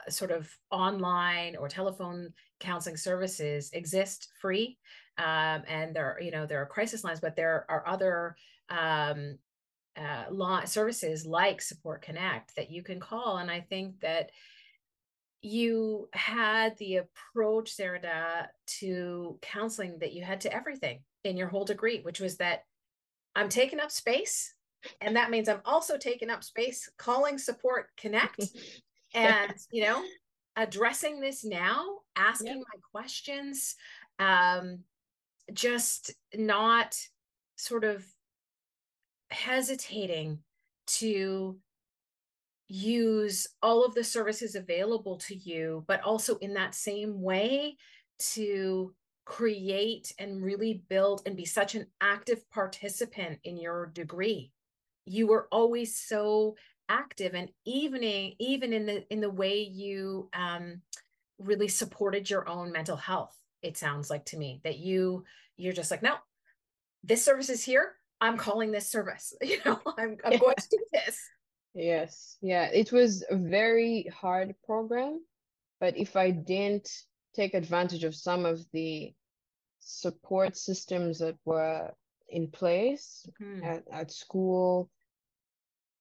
[0.09, 4.77] sort of online or telephone counseling services exist free
[5.17, 8.35] um, and there you know there are crisis lines but there are other
[8.69, 9.37] um,
[9.95, 14.31] uh, law services like support connect that you can call and i think that
[15.41, 21.65] you had the approach Zerida to counseling that you had to everything in your whole
[21.65, 22.63] degree which was that
[23.35, 24.53] i'm taking up space
[25.01, 28.45] and that means i'm also taking up space calling support connect
[29.13, 30.03] and you know
[30.55, 32.65] addressing this now asking yep.
[32.73, 33.75] my questions
[34.19, 34.79] um
[35.53, 36.95] just not
[37.55, 38.05] sort of
[39.29, 40.39] hesitating
[40.85, 41.57] to
[42.67, 47.75] use all of the services available to you but also in that same way
[48.19, 48.93] to
[49.25, 54.51] create and really build and be such an active participant in your degree
[55.05, 56.55] you were always so
[56.89, 60.81] active and evening even in the in the way you um
[61.39, 65.23] really supported your own mental health it sounds like to me that you
[65.57, 66.15] you're just like no
[67.03, 67.93] this service is here.
[68.21, 69.33] I'm calling this service.
[69.43, 71.19] You know i'm, I'm going to do this.
[71.73, 72.37] Yes.
[72.41, 75.21] Yeah it was a very hard program
[75.79, 76.89] but if i didn't
[77.35, 79.13] take advantage of some of the
[79.79, 81.91] support systems that were
[82.33, 83.63] in place mm-hmm.
[83.63, 84.89] at, at school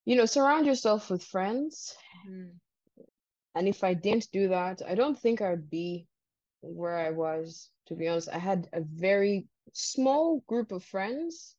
[0.04, 1.94] you know, surround yourself with friends.
[2.28, 2.50] Mm-hmm.
[3.54, 6.06] And if I didn't do that, I don't think I'd be
[6.60, 8.28] where I was, to be honest.
[8.32, 11.54] I had a very small group of friends.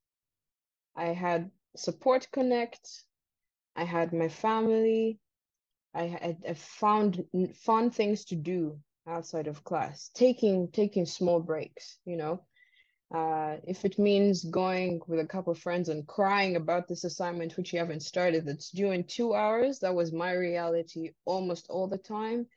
[0.96, 2.88] I had Support Connect.
[3.76, 5.20] I had my family.
[5.94, 7.24] I had I found
[7.56, 12.42] fun things to do outside of class, taking taking small breaks, you know.
[13.14, 17.56] Uh, if it means going with a couple of friends and crying about this assignment
[17.56, 21.88] which you haven't started that's due in two hours, that was my reality almost all
[21.88, 22.48] the time.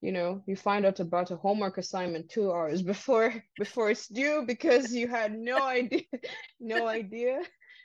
[0.00, 4.42] You know, you find out about a homework assignment two hours before before it's due
[4.44, 6.02] because you had no idea,
[6.58, 7.40] no idea,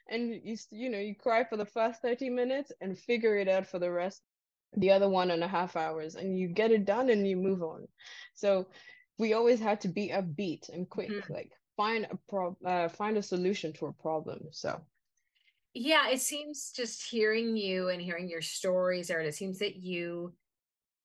[0.09, 3.68] and you you know you cry for the first thirty minutes and figure it out
[3.68, 4.24] for the rest,
[4.76, 7.61] the other one and a half hours, and you get it done and you move
[7.61, 7.88] on.
[8.34, 8.65] So
[9.20, 11.32] we always had to be upbeat and quick, mm-hmm.
[11.32, 14.82] like find a pro uh, find a solution to a problem so.
[15.74, 20.34] Yeah it seems just hearing you and hearing your stories or it seems that you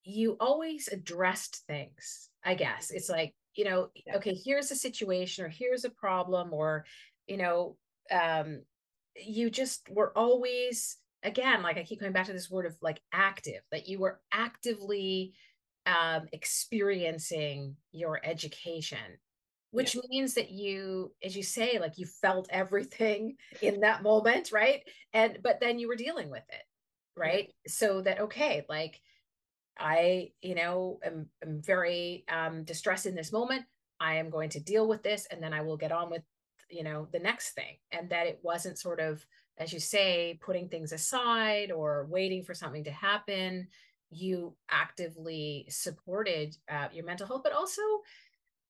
[0.03, 2.91] you always addressed things i guess.
[2.91, 4.15] It's like you know yeah.
[4.15, 6.85] okay here's a situation or here's a problem or
[7.27, 7.77] you know
[8.11, 8.61] um
[9.15, 12.99] you just were always again like i keep coming back to this word of like
[13.13, 15.33] active that you were actively
[15.85, 19.19] um experiencing your education
[19.73, 20.01] which yeah.
[20.07, 24.81] means that you as you say like you felt everything in that moment right?
[25.13, 26.63] And but then you were dealing with it
[27.17, 27.47] right?
[27.47, 27.71] Yeah.
[27.71, 28.99] so that okay like
[29.79, 33.65] i you know am, am very um distressed in this moment.
[33.99, 36.23] I am going to deal with this and then i will get on with
[36.69, 37.77] you know the next thing.
[37.91, 39.25] And that it wasn't sort of
[39.57, 43.67] as you say putting things aside or waiting for something to happen.
[44.15, 47.81] You actively supported uh, your mental health but also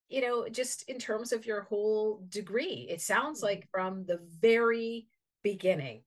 [0.10, 3.48] you know, just in terms of your whole degree, it sounds mm-hmm.
[3.48, 5.08] like from the very
[5.44, 6.04] beginning,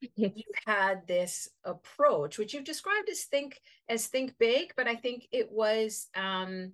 [0.16, 5.26] you had this approach, which you've described as think as think big, but I think
[5.32, 6.72] it was um,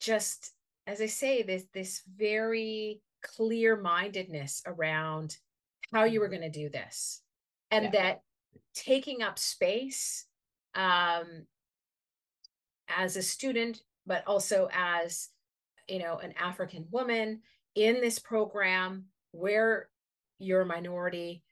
[0.00, 0.52] just,
[0.86, 5.36] as I say, this this very clear mindedness around
[5.92, 6.40] how you were mm-hmm.
[6.40, 7.22] going to do this,
[7.70, 7.90] and yeah.
[7.90, 8.20] that
[8.74, 10.26] taking up space
[10.74, 11.46] um,
[12.88, 15.28] as a student, but also as
[15.92, 17.40] you know an african woman
[17.74, 19.88] in this program where
[20.38, 21.42] you're a minority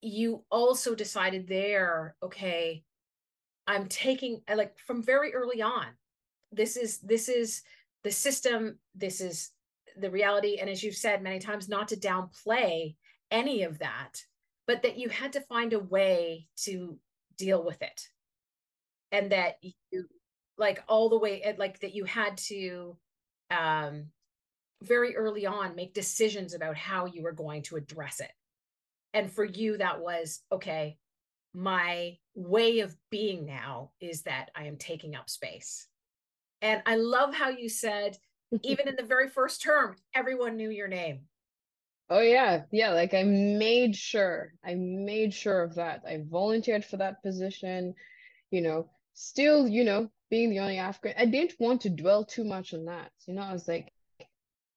[0.00, 2.82] you also decided there okay
[3.66, 5.86] i'm taking like from very early on
[6.52, 7.62] this is this is
[8.04, 9.50] the system this is
[10.00, 12.94] the reality and as you've said many times not to downplay
[13.30, 14.22] any of that
[14.68, 16.98] but that you had to find a way to
[17.38, 18.02] deal with it.
[19.10, 19.56] And that
[19.90, 20.04] you
[20.58, 22.96] like all the way like that you had to
[23.50, 24.06] um,
[24.82, 28.30] very early on make decisions about how you were going to address it.
[29.14, 30.98] And for you, that was okay,
[31.54, 35.86] my way of being now is that I am taking up space.
[36.60, 38.16] And I love how you said,
[38.62, 41.20] even in the very first term, everyone knew your name.
[42.10, 42.90] Oh yeah, yeah.
[42.92, 46.02] Like I made sure, I made sure of that.
[46.06, 47.94] I volunteered for that position.
[48.50, 52.44] You know, still, you know, being the only African, I didn't want to dwell too
[52.44, 53.10] much on that.
[53.26, 53.92] You know, I was like,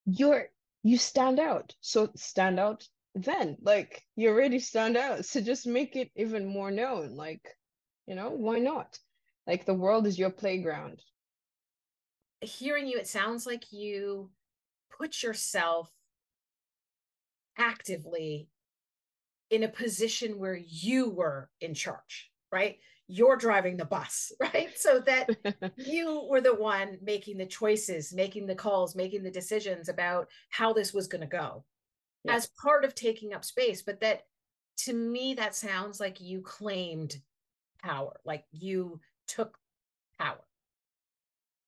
[0.06, 0.48] you're
[0.84, 1.76] you stand out.
[1.82, 3.58] So stand out then.
[3.62, 5.26] Like you already stand out.
[5.26, 7.16] So just make it even more known.
[7.16, 7.48] Like,
[8.08, 8.98] you know, why not?
[9.48, 11.02] like the world is your playground
[12.42, 14.30] hearing you it sounds like you
[14.98, 15.90] put yourself
[17.58, 18.48] actively
[19.50, 22.78] in a position where you were in charge right
[23.12, 24.70] you're driving the bus right?
[24.76, 25.30] So that
[25.76, 30.72] you were the one making the choices making the calls making the decisions about how
[30.72, 31.64] this was going to go
[32.24, 32.36] yeah.
[32.36, 33.82] as part of taking up space.
[33.82, 34.26] But that
[34.80, 37.18] to me that sounds like you claimed
[37.84, 39.58] power like you took
[40.18, 40.40] power.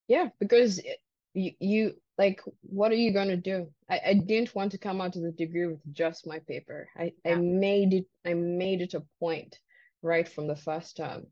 [0.08, 0.94] Yeah because eh,
[1.34, 3.68] you, you like what are you going to do?
[3.90, 6.88] I, I didn't want to come out of the degree with just my paper.
[6.96, 7.34] I, yeah.
[7.34, 9.60] I made it i made it a point
[10.04, 11.28] right from the first term.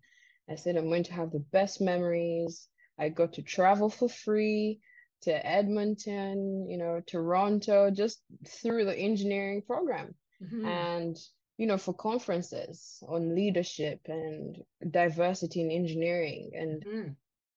[0.49, 2.67] I said i'm going to have the best memories.
[2.99, 4.80] I got to travel for free
[5.22, 10.15] to edmonton you know toronto just through the engineering program.
[10.41, 10.65] Mm-hmm.
[10.65, 11.17] and
[11.57, 14.57] you know for conferences on leadership and
[14.89, 16.51] diversity in engineering.
[16.55, 17.09] And mm-hmm.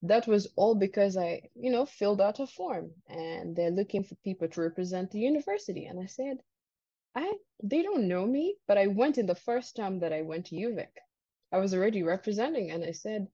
[0.02, 4.14] that was all because I, you know, filled out a form and they're looking for
[4.16, 5.86] people to represent the university.
[5.86, 6.36] And I said,
[7.14, 10.46] I they don't know me, but I went in the first time that I went
[10.46, 10.88] to UVic.
[11.52, 13.28] I was already representing and I said,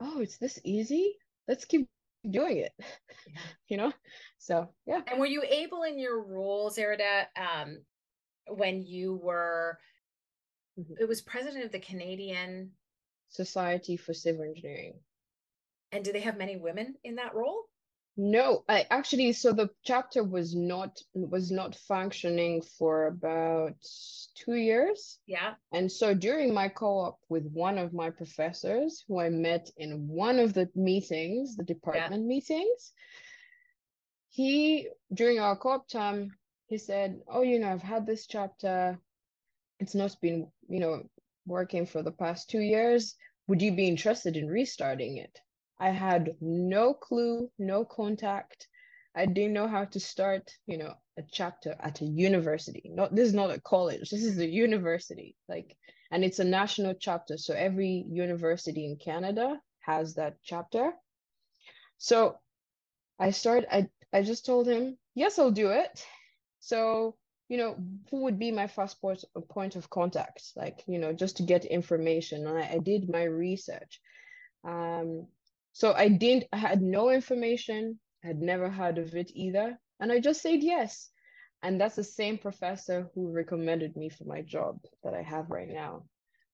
[0.00, 1.16] Oh, it's this easy?
[1.46, 1.88] Let's keep
[2.28, 2.72] doing it.
[2.78, 3.40] Yeah.
[3.68, 3.92] you know?
[4.38, 5.00] So yeah.
[5.06, 7.78] And were you able in your roles, Erida, um,
[8.48, 9.78] when you were
[10.78, 10.94] mm-hmm.
[10.98, 12.72] it was president of the Canadian
[13.28, 14.94] Society for Civil Engineering.
[15.92, 17.64] And do they have many women in that role?
[18.18, 23.76] No, I actually so the chapter was not was not functioning for about
[24.34, 25.18] two years.
[25.26, 25.54] Yeah.
[25.72, 30.38] And so during my co-op with one of my professors who I met in one
[30.38, 32.28] of the meetings, the department yeah.
[32.28, 32.92] meetings,
[34.30, 36.32] he during our co-op time,
[36.68, 38.98] he said, Oh, you know, I've had this chapter.
[39.78, 41.02] It's not been, you know,
[41.44, 43.14] working for the past two years.
[43.46, 45.38] Would you be interested in restarting it?
[45.78, 48.68] I had no clue, no contact.
[49.14, 52.90] I didn't know how to start, you know, a chapter at a university.
[52.92, 54.10] Not this is not a college.
[54.10, 55.36] This is a university.
[55.48, 55.76] Like,
[56.10, 57.36] and it's a national chapter.
[57.38, 60.92] So every university in Canada has that chapter.
[61.98, 62.38] So
[63.18, 66.04] I started, I, I just told him, yes, I'll do it.
[66.60, 67.16] So,
[67.48, 67.76] you know,
[68.10, 70.42] who would be my first point, point of contact?
[70.56, 72.46] Like, you know, just to get information.
[72.46, 74.00] And I, I did my research.
[74.64, 75.26] Um,
[75.76, 79.78] so I didn't, I had no information, I had never heard of it either.
[80.00, 81.10] And I just said yes.
[81.62, 85.68] And that's the same professor who recommended me for my job that I have right
[85.68, 86.04] now.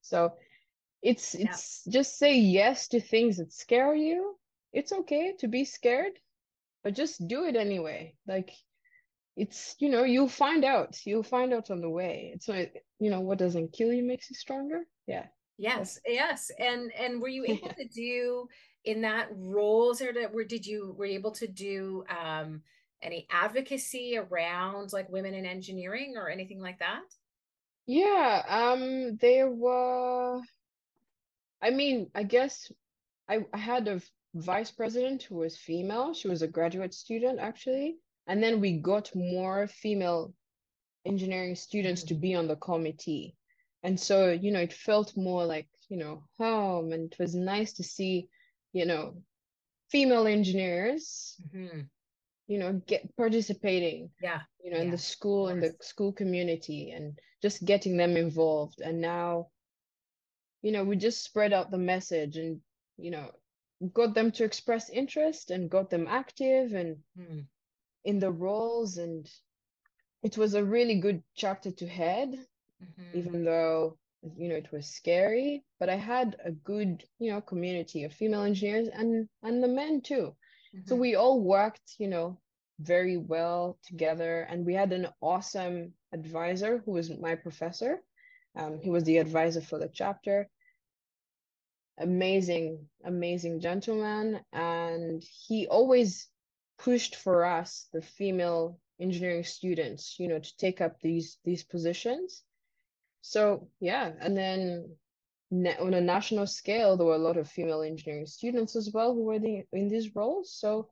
[0.01, 0.33] So
[1.03, 1.93] it's it's yeah.
[1.93, 4.35] just say yes to things that scare you.
[4.73, 6.18] It's okay to be scared,
[6.83, 8.16] but just do it anyway.
[8.27, 8.51] Like
[9.37, 13.09] it's you know you'll find out you'll find out on the way it's like you
[13.09, 15.25] know what doesn't kill you makes you stronger yeah
[15.57, 18.47] yes yes and and were you able to do
[18.85, 22.62] in that role there to, where did you were you able to do um,
[23.03, 27.03] any advocacy around like women in engineering or anything like that?
[27.87, 30.41] Yeah um there were
[31.61, 32.70] i mean i guess
[33.28, 34.01] i, I had a
[34.35, 36.14] vice president who was female.
[36.14, 37.97] She was a graduate student actually.
[38.26, 40.33] And then we got more female
[41.05, 42.20] engineering students to mm-hmm.
[42.20, 43.37] be on the committee.
[43.83, 46.93] And so you know it felt more like you know home.
[46.93, 48.28] And it was nice to see
[48.73, 49.14] you know
[49.91, 51.81] female engineers mm-hmm.
[52.47, 56.91] you know get participating yeah you know yeah, in the school and the school community
[56.91, 59.49] and just getting them involved and now
[60.62, 62.61] you know we just spread out the message and
[62.97, 63.31] you know
[63.93, 67.45] got them to express interest and got them active and mm.
[68.05, 69.29] in the roles and
[70.23, 73.18] it was a really good chapter to head mm-hmm.
[73.18, 73.99] even though
[74.37, 78.43] you know it was scary but i had a good you know community of female
[78.43, 80.35] engineers and and the men too.
[80.75, 80.89] Mm-hmm.
[80.89, 82.39] so we all worked you know
[82.81, 88.03] very well together and we had an awesome advisor who was my professor.
[88.57, 90.49] Um, he was the advisor for the chapter.
[91.99, 96.29] Amazing amazing gentleman and he always
[96.79, 102.43] pushed for us the female engineering students you know to take up these these positions
[103.23, 104.97] so yeah, and then
[105.81, 109.25] on a national scale, there were a lot of female engineering students as well who
[109.25, 110.53] were the, in these roles.
[110.53, 110.89] So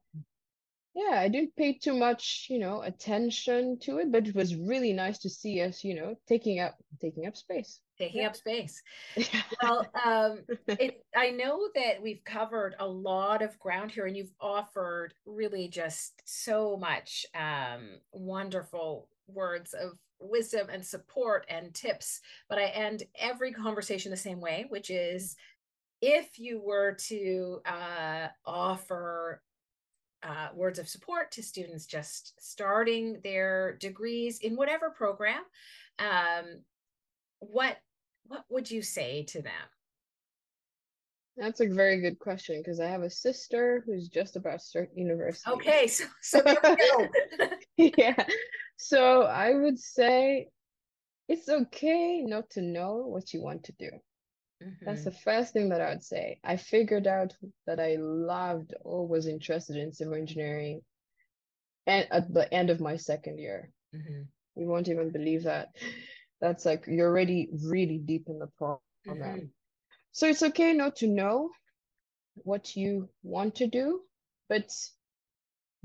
[0.95, 4.93] yeah, I didn't pay too much, you know, attention to it, but it was really
[4.93, 7.81] nice to see us, you know, taking up taking up space.
[7.97, 8.29] Taking yeah.
[8.29, 8.83] up space.
[9.63, 14.35] well, um, it, I know that we've covered a lot of ground here, and you've
[14.41, 22.21] offered really just so much um, wonderful words of wisdom and support and tips.
[22.49, 25.37] But I end every conversation the same way, which is
[26.01, 29.43] if you were to uh, offer
[30.23, 35.43] uh, words of support to students just starting their degrees in whatever program,
[35.99, 36.63] um,
[37.41, 37.79] what
[38.27, 39.53] what would you say to them?
[41.37, 44.91] That's a very good question because I have a sister who's just about to start
[44.95, 45.51] university.
[45.51, 47.49] Okay, so so there we go.
[47.99, 48.25] yeah.
[48.83, 50.49] So I would say
[51.29, 53.91] it's okay not to know what you want to do.
[54.65, 54.87] Mm-hmm.
[54.87, 56.41] That's the first thing that I would say.
[56.43, 57.35] I figured out
[57.67, 60.81] that I loved or was interested in civil engineering
[61.87, 63.71] and at the end of my second year.
[63.95, 64.23] Mm-hmm.
[64.57, 65.69] You won't even believe that.
[66.41, 68.81] That's like you're already really deep in the program.
[69.07, 69.47] Mm-hmm.
[70.13, 71.51] So it's okay not to know
[72.37, 74.01] what you want to do,
[74.49, 74.73] but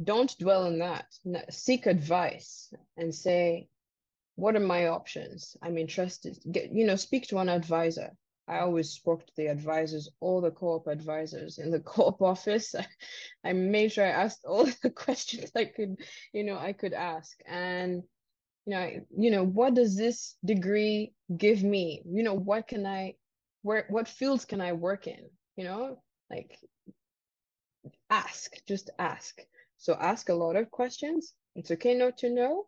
[0.03, 1.05] don't dwell on that.
[1.49, 3.67] Seek advice and say,
[4.35, 5.55] what are my options?
[5.61, 6.37] I'm interested.
[6.51, 8.11] Get, you know, speak to an advisor.
[8.47, 12.75] I always spoke to the advisors, all the co-op advisors in the co-op office.
[12.75, 12.85] I,
[13.43, 15.97] I made sure I asked all the questions I could,
[16.33, 17.37] you know, I could ask.
[17.45, 18.03] And
[18.65, 22.01] you know, you know, what does this degree give me?
[22.05, 23.15] You know, what can I
[23.61, 25.29] where what fields can I work in?
[25.55, 26.57] You know, like
[28.09, 29.39] ask, just ask.
[29.85, 31.35] So ask a lot of questions.
[31.55, 32.65] It's okay not to know.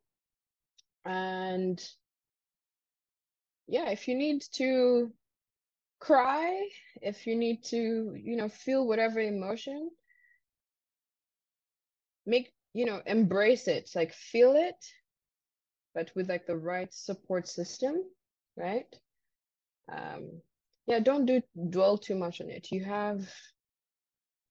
[1.03, 1.84] And
[3.65, 5.11] yeah, if you need to
[5.99, 6.70] cry,
[7.01, 9.89] if you need to, you know, feel whatever emotion,
[12.28, 14.86] make, you know, embrace it, like feel it,
[15.95, 17.95] but with like the right support system,
[18.55, 18.95] right?
[19.91, 20.43] Um,
[20.86, 21.41] yeah, don't do
[21.72, 22.68] dwell too much on it.
[22.72, 23.28] You have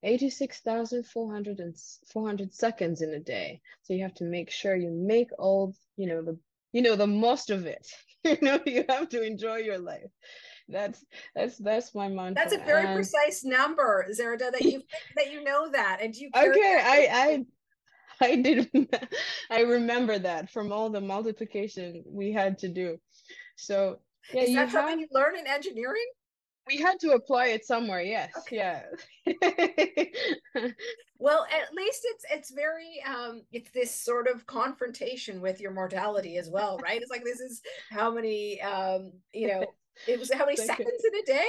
[0.07, 1.77] 86,400 and
[2.13, 3.61] 400 seconds in a day.
[3.83, 6.39] So you have to make sure you make all, you know, the
[6.73, 7.87] you know the most of it.
[8.25, 10.11] you know, you have to enjoy your life.
[10.69, 11.05] That's
[11.35, 12.35] that's that's my mantra.
[12.35, 12.95] That's a very and...
[12.95, 14.83] precise number, Zerida, that you
[15.17, 17.45] that you know that and you Okay, I
[18.21, 18.71] I I did
[19.51, 22.99] I remember that from all the multiplication we had to do.
[23.57, 23.99] So
[24.33, 25.01] yeah, is that something have...
[25.01, 26.07] you learn in engineering?
[26.67, 28.57] We had to apply it somewhere yes okay.
[28.57, 28.83] yeah
[31.19, 36.37] well at least it's it's very um it's this sort of confrontation with your mortality
[36.37, 37.61] as well right it's like this is
[37.91, 39.65] how many um you know
[40.09, 41.11] it was how many Thank seconds you.
[41.13, 41.49] in a day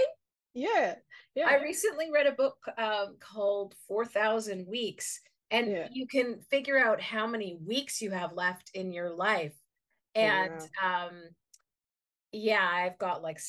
[0.54, 0.96] yeah
[1.36, 5.20] yeah i recently read a book um called 4000 weeks
[5.52, 5.88] and yeah.
[5.92, 9.56] you can figure out how many weeks you have left in your life
[10.16, 10.52] and
[10.82, 11.06] yeah.
[11.06, 11.14] um
[12.32, 13.40] yeah i've got like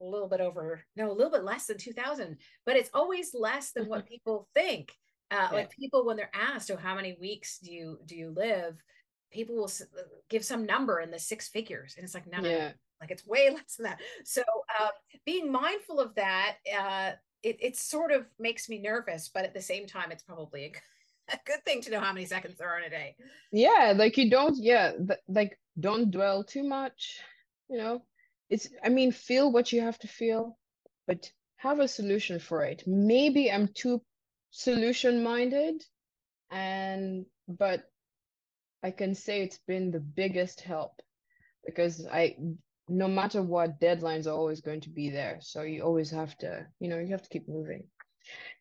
[0.00, 2.36] a little bit over, no, a little bit less than 2000,
[2.66, 4.92] but it's always less than what people think.
[5.30, 5.56] Uh, yeah.
[5.56, 8.76] Like people, when they're asked, oh, how many weeks do you, do you live?
[9.32, 11.94] People will uh, give some number in the six figures.
[11.96, 12.72] And it's like, no, no, yeah.
[13.00, 14.00] like it's way less than that.
[14.24, 14.42] So
[14.80, 14.88] uh,
[15.24, 19.60] being mindful of that, uh, it, it sort of makes me nervous, but at the
[19.60, 20.72] same time, it's probably a,
[21.34, 23.16] a good thing to know how many seconds there are in a day.
[23.52, 23.92] Yeah.
[23.96, 27.18] Like you don't, yeah, th- like don't dwell too much,
[27.68, 28.02] you know,
[28.54, 30.56] it's i mean feel what you have to feel
[31.08, 32.82] but have a solution for it.
[32.86, 34.00] Maybe i'm too
[34.50, 35.82] solution minded
[36.50, 37.84] and but
[38.82, 41.02] i can say it's been the biggest help
[41.66, 42.36] because i
[42.88, 45.38] no matter what deadlines are always going to be there.
[45.40, 47.84] So you always have to you know you have to keep moving.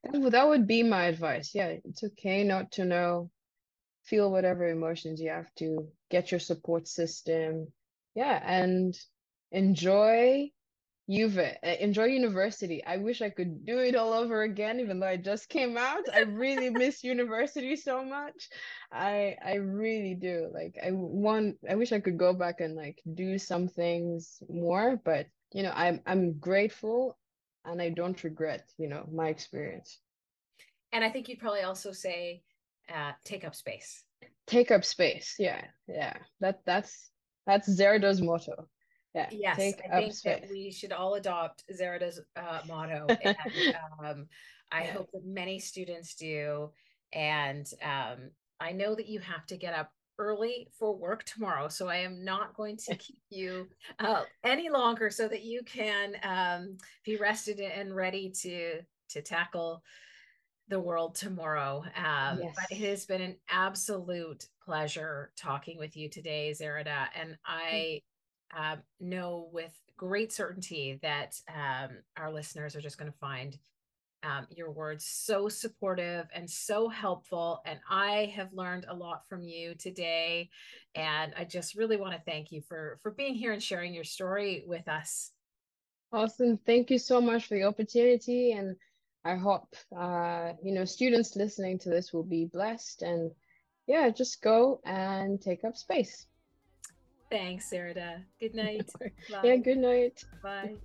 [0.03, 1.51] That that would be my advice.
[1.53, 3.29] Yeah it's okay not to know.
[4.05, 5.67] Feel whatever emotions you have to.
[6.09, 7.67] Get your support system.
[8.15, 8.95] Yeah and
[9.53, 10.51] enjoy
[11.09, 12.83] UVic, uh, enjoy university.
[12.85, 16.03] I wish I could do it all over again, even though I just came out.
[16.13, 18.49] I really miss university so much.
[18.91, 20.49] I I really do.
[20.53, 24.99] Like I want I wish I could go back and like do some things more,
[25.03, 27.17] but you know, I'm I'm grateful
[27.65, 29.99] and I don't regret, you know, my experience.
[30.93, 32.43] And I think you'd probably also say
[32.93, 34.03] uh take up space.
[34.47, 35.35] Take up space.
[35.37, 35.65] Yeah.
[35.87, 36.15] Yeah.
[36.39, 37.11] That that's
[37.45, 38.69] that's Zerida's motto
[39.13, 40.21] yeah, yes, I think space.
[40.23, 43.07] that we should all adopt Zerida's uh, motto.
[43.23, 43.37] And,
[44.03, 44.27] um,
[44.71, 44.93] I yeah.
[44.93, 46.71] hope that many students do.
[47.13, 51.87] And um, I know that you have to get up early for work tomorrow, so
[51.87, 53.67] I am not going to keep you
[53.99, 59.83] uh, any longer, so that you can um, be rested and ready to to tackle
[60.69, 61.83] the world tomorrow.
[61.97, 62.55] Um, yes.
[62.55, 68.01] But it has been an absolute pleasure talking with you today, Zerida, and I
[68.57, 73.57] um, know with great certainty that um, our listeners are just going to find
[74.23, 77.61] um, your words so supportive and so helpful.
[77.65, 80.49] And I have learned a lot from you today.
[80.95, 84.03] And I just really want to thank you for for being here and sharing your
[84.03, 85.31] story with us.
[86.11, 86.57] Awesome.
[86.65, 88.51] Thank you so much for the opportunity.
[88.51, 88.75] And
[89.25, 93.31] I hope, uh, you know, students listening to this will be blessed and
[93.87, 96.27] yeah, just go and take up space.
[97.33, 98.21] Thanks, Zerida.
[98.39, 98.87] Good night.
[99.43, 100.23] yeah, good night.
[100.43, 100.75] Bye.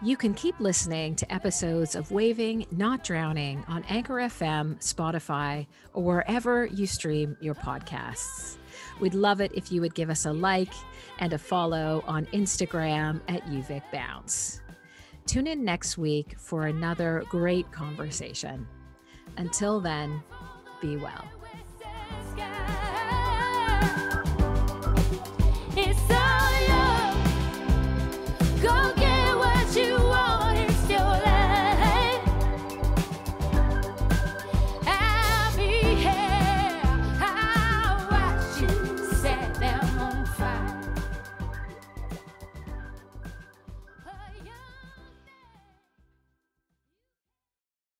[0.00, 6.04] You can keep listening to episodes of Waving Not Drowning on Anchor FM, Spotify, or
[6.04, 8.58] wherever you stream your podcasts.
[9.00, 10.72] We'd love it if you would give us a like
[11.18, 14.60] and a follow on Instagram at UVic Bounce.
[15.26, 18.68] Tune in next week for another great conversation.
[19.36, 20.22] Until then,
[20.80, 21.24] be well.
[28.64, 28.93] go